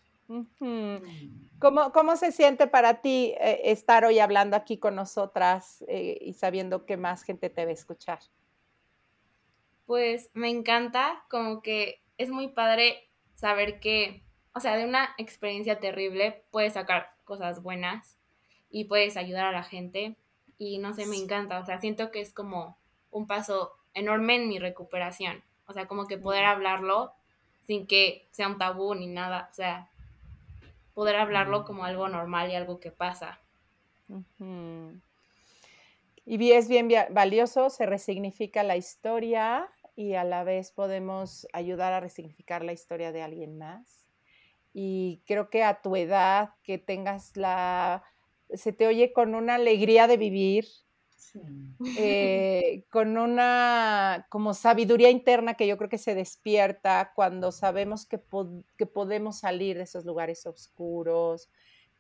¿Cómo, 1.60 2.16
se 2.16 2.32
siente 2.32 2.68
para 2.68 3.02
ti 3.02 3.34
eh, 3.40 3.62
estar 3.66 4.06
hoy 4.06 4.20
hablando 4.20 4.56
aquí 4.56 4.78
con 4.78 4.96
nosotras 4.96 5.84
eh, 5.88 6.18
y 6.22 6.34
sabiendo 6.34 6.86
que 6.86 6.98
más 6.98 7.24
gente 7.24 7.50
te 7.50 7.66
va 7.66 7.72
a 7.72 7.74
escuchar? 7.74 8.20
Pues 9.86 10.30
me 10.34 10.50
encanta, 10.50 11.24
como 11.30 11.62
que 11.62 12.02
es 12.18 12.30
muy 12.30 12.48
padre 12.48 13.10
saber 13.36 13.80
que, 13.80 14.24
o 14.56 14.60
sea, 14.60 14.78
de 14.78 14.86
una 14.86 15.10
experiencia 15.18 15.80
terrible 15.80 16.44
puedes 16.52 16.74
sacar 16.74 17.14
cosas 17.24 17.64
buenas 17.64 18.18
y 18.70 18.86
puedes 18.86 19.18
ayudar 19.18 19.46
a 19.46 19.52
la 19.52 19.64
gente. 19.64 20.16
Y 20.58 20.78
no 20.78 20.94
sé, 20.94 21.06
me 21.06 21.18
encanta, 21.18 21.60
o 21.60 21.66
sea, 21.66 21.80
siento 21.80 22.12
que 22.12 22.22
es 22.22 22.32
como 22.34 22.78
un 23.12 23.28
paso 23.28 23.74
enorme 23.94 24.36
en 24.36 24.48
mi 24.48 24.60
recuperación. 24.60 25.44
O 25.66 25.74
sea, 25.74 25.88
como 25.88 26.08
que 26.08 26.18
poder 26.18 26.46
hablarlo 26.46 27.14
sin 27.66 27.88
que 27.88 28.28
sea 28.32 28.48
un 28.48 28.58
tabú 28.58 28.94
ni 28.94 29.08
nada, 29.08 29.50
o 29.52 29.54
sea, 29.54 29.90
poder 30.94 31.16
hablarlo 31.16 31.66
como 31.66 31.86
algo 31.86 32.08
normal 32.08 32.52
y 32.52 32.56
algo 32.56 32.80
que 32.80 32.92
pasa. 32.92 33.40
Y 36.26 36.52
es 36.52 36.68
bien 36.68 36.90
valioso, 37.12 37.70
se 37.70 37.86
resignifica 37.86 38.64
la 38.64 38.78
historia 38.78 39.70
y 39.96 40.14
a 40.14 40.24
la 40.24 40.44
vez 40.44 40.72
podemos 40.72 41.48
ayudar 41.54 41.94
a 41.94 42.00
resignificar 42.00 42.64
la 42.64 42.74
historia 42.74 43.12
de 43.12 43.22
alguien 43.22 43.58
más. 43.58 44.03
Y 44.74 45.24
creo 45.28 45.50
que 45.50 45.64
a 45.64 45.82
tu 45.82 45.96
edad, 45.96 46.52
que 46.64 46.78
tengas 46.80 47.38
la, 47.38 48.04
se 48.54 48.74
te 48.74 48.88
oye 48.88 49.14
con 49.14 49.36
una 49.36 49.56
alegría 49.56 50.08
de 50.08 50.18
vivir, 50.18 50.66
Sí. 51.16 51.40
eh, 51.98 52.86
con 52.90 53.18
una 53.18 54.28
como 54.30 54.54
sabiduría 54.54 55.10
interna 55.10 55.54
que 55.56 55.68
yo 55.68 55.78
creo 55.78 55.90
que 55.90 55.98
se 55.98 56.16
despierta 56.16 57.12
cuando 57.16 57.52
sabemos 57.52 58.06
que, 58.06 58.18
po- 58.18 58.64
que 58.78 58.86
podemos 58.86 59.40
salir 59.40 59.78
de 59.78 59.84
esos 59.84 60.06
lugares 60.06 60.46
oscuros, 60.46 61.50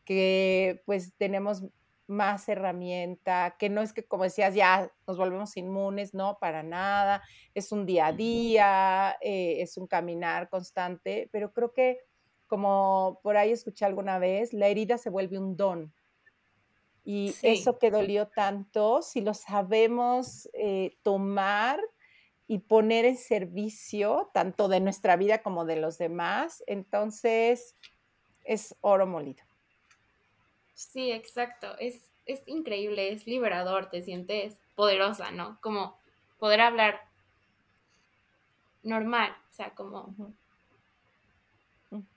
que 0.05 0.81
pues 0.85 1.13
tenemos 1.17 1.63
más 2.07 2.49
herramienta, 2.49 3.55
que 3.57 3.69
no 3.69 3.81
es 3.81 3.93
que 3.93 4.03
como 4.05 4.23
decías 4.25 4.53
ya 4.55 4.91
nos 5.07 5.17
volvemos 5.17 5.55
inmunes, 5.57 6.13
no, 6.13 6.37
para 6.39 6.61
nada, 6.63 7.23
es 7.53 7.71
un 7.71 7.85
día 7.85 8.07
a 8.07 8.13
día, 8.13 9.17
eh, 9.21 9.61
es 9.61 9.77
un 9.77 9.87
caminar 9.87 10.49
constante, 10.49 11.29
pero 11.31 11.53
creo 11.53 11.71
que 11.73 11.99
como 12.53 13.19
por 13.23 13.35
ahí 13.35 13.51
escuché 13.51 13.83
alguna 13.83 14.19
vez, 14.19 14.53
la 14.53 14.67
herida 14.67 14.99
se 14.99 15.09
vuelve 15.09 15.39
un 15.39 15.57
don. 15.57 15.91
Y 17.03 17.29
Sí. 17.29 17.47
eso 17.47 17.79
que 17.79 17.89
dolió 17.89 18.27
tanto, 18.27 19.01
si 19.01 19.21
lo 19.21 19.33
sabemos 19.33 20.47
eh, 20.53 20.95
tomar 21.01 21.81
y 22.45 22.59
poner 22.59 23.05
en 23.05 23.17
servicio, 23.17 24.29
tanto 24.35 24.67
de 24.67 24.81
nuestra 24.81 25.15
vida 25.15 25.41
como 25.41 25.65
de 25.65 25.77
los 25.77 25.97
demás, 25.97 26.63
entonces 26.67 27.75
es 28.43 28.75
oro 28.81 29.07
molido. 29.07 29.43
Sí, 30.75 31.11
exacto. 31.11 31.75
Es, 31.79 32.03
es 32.27 32.47
increíble, 32.47 33.11
es 33.11 33.25
liberador, 33.25 33.89
te 33.89 34.03
sientes 34.03 34.59
poderosa, 34.75 35.31
¿no? 35.31 35.57
Como 35.59 35.97
poder 36.37 36.61
hablar 36.61 36.99
normal, 38.83 39.35
o 39.49 39.53
sea, 39.55 39.71
como, 39.73 40.13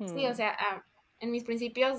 sí, 0.07 0.27
o 0.27 0.35
sea, 0.35 0.57
ah, 0.59 0.85
en 1.21 1.31
mis 1.31 1.45
principios, 1.45 1.99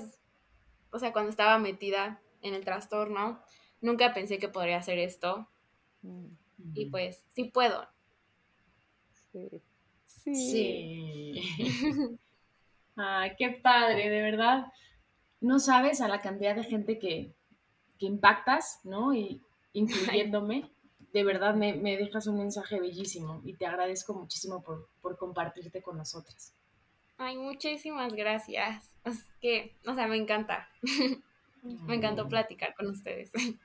o 0.90 0.98
sea, 0.98 1.12
cuando 1.12 1.30
estaba 1.30 1.58
metida 1.58 2.20
en 2.42 2.54
el 2.54 2.64
trastorno, 2.64 3.40
nunca 3.80 4.14
pensé 4.14 4.38
que 4.38 4.48
podría 4.48 4.78
hacer 4.78 4.98
esto 4.98 5.48
Mm, 6.02 6.26
y 6.74 6.86
pues 6.86 7.24
sí 7.34 7.44
puedo. 7.44 7.86
Sí. 9.32 9.62
Sí. 10.06 10.34
Sí. 10.34 11.40
Ay, 12.96 13.32
qué 13.38 13.50
padre, 13.62 14.08
de 14.10 14.22
verdad. 14.22 14.66
No 15.40 15.60
sabes 15.60 16.00
a 16.00 16.08
la 16.08 16.20
cantidad 16.20 16.56
de 16.56 16.64
gente 16.64 16.98
que, 16.98 17.34
que 17.98 18.06
impactas, 18.06 18.80
¿no? 18.84 19.14
Y 19.14 19.42
incluyéndome. 19.72 20.70
De 21.10 21.24
verdad 21.24 21.54
me, 21.54 21.72
me 21.72 21.96
dejas 21.96 22.26
un 22.26 22.36
mensaje 22.36 22.78
bellísimo 22.78 23.40
y 23.42 23.54
te 23.54 23.64
agradezco 23.64 24.12
muchísimo 24.12 24.62
por, 24.62 24.90
por 25.00 25.16
compartirte 25.16 25.80
con 25.80 25.96
nosotras. 25.96 26.52
Ay, 27.18 27.36
muchísimas 27.36 28.14
gracias. 28.14 28.94
Es 29.04 29.24
que, 29.40 29.76
o 29.86 29.94
sea, 29.94 30.06
me 30.06 30.16
encanta. 30.16 30.68
me 31.62 31.96
encantó 31.96 32.28
platicar 32.28 32.74
con 32.74 32.86
ustedes. 32.88 33.30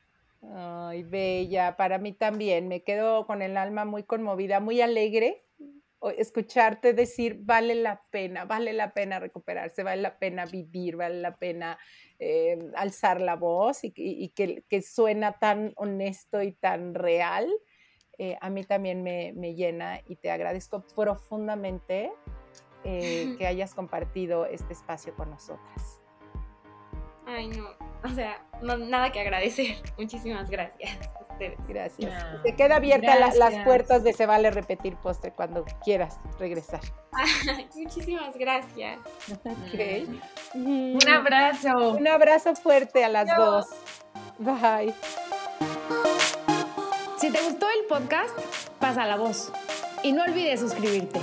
Ay, 0.56 1.04
bella, 1.04 1.78
para 1.78 2.00
mí 2.00 2.12
también. 2.14 2.68
Me 2.68 2.84
quedo 2.84 3.26
con 3.26 3.42
el 3.42 3.56
alma 3.56 3.86
muy 3.86 4.04
conmovida, 4.04 4.60
muy 4.60 4.82
alegre. 4.82 5.46
Escucharte 6.18 6.92
decir, 6.92 7.38
vale 7.44 7.76
la 7.76 8.02
pena, 8.10 8.44
vale 8.44 8.74
la 8.74 8.92
pena 8.94 9.20
recuperarse, 9.20 9.84
vale 9.84 10.02
la 10.02 10.20
pena 10.20 10.46
vivir, 10.46 10.98
vale 10.98 11.22
la 11.22 11.38
pena 11.38 11.78
eh, 12.20 12.58
alzar 12.76 13.22
la 13.22 13.38
voz 13.38 13.86
y, 13.86 13.92
que- 13.92 14.02
y 14.04 14.30
que, 14.30 14.66
que 14.68 14.82
suena 14.82 15.40
tan 15.40 15.72
honesto 15.78 16.42
y 16.42 16.52
tan 16.52 16.94
real. 16.94 17.48
eh, 18.18 18.38
a 18.42 18.50
mí 18.50 18.64
también 18.66 19.02
me, 19.02 19.32
me 19.34 19.56
llena 19.56 20.02
y 20.06 20.18
te 20.18 20.30
agradezco 20.30 20.86
profundamente 20.94 22.12
eh, 22.84 23.36
que 23.38 23.48
hayas 23.48 23.74
compartido 23.74 24.46
este 24.46 24.74
espacio 24.74 25.14
con 25.16 25.30
nosotras. 25.30 26.00
Ay, 27.26 27.48
no, 27.48 27.66
o 28.04 28.10
sea, 28.14 28.46
no, 28.62 28.78
nada 28.78 29.12
que 29.12 29.20
agradecer. 29.22 29.78
Muchísimas 29.98 30.50
gracias 30.50 30.98
a 31.16 31.32
ustedes. 31.34 31.58
Gracias. 31.68 32.12
Ah, 32.24 32.42
Te 32.44 32.56
queda 32.56 32.76
abierta 32.76 33.16
la- 33.16 33.34
las 33.34 33.64
puertas 33.64 34.04
de 34.04 34.12
Se 34.14 34.26
Vale 34.26 34.52
Repetir 34.52 34.98
Postre 34.98 35.32
cuando 35.32 35.64
quieras 35.84 36.18
regresar. 36.38 36.82
Ay, 37.14 37.68
muchísimas 37.76 38.36
gracias. 38.38 39.00
Ok. 39.32 40.10
Un 40.56 41.00
abrazo. 41.10 41.94
Un 41.94 42.08
abrazo 42.08 42.56
fuerte 42.56 43.04
a 43.06 43.10
las 43.10 43.36
dos. 43.36 43.66
Bye. 44.40 44.94
Si 47.18 47.32
te 47.32 47.42
gustó 47.42 47.68
el 47.70 47.86
podcast, 47.88 48.38
pasa 48.80 49.06
la 49.06 49.16
voz. 49.16 49.52
Y 50.04 50.12
no 50.12 50.24
olvides 50.24 50.60
suscribirte. 50.60 51.22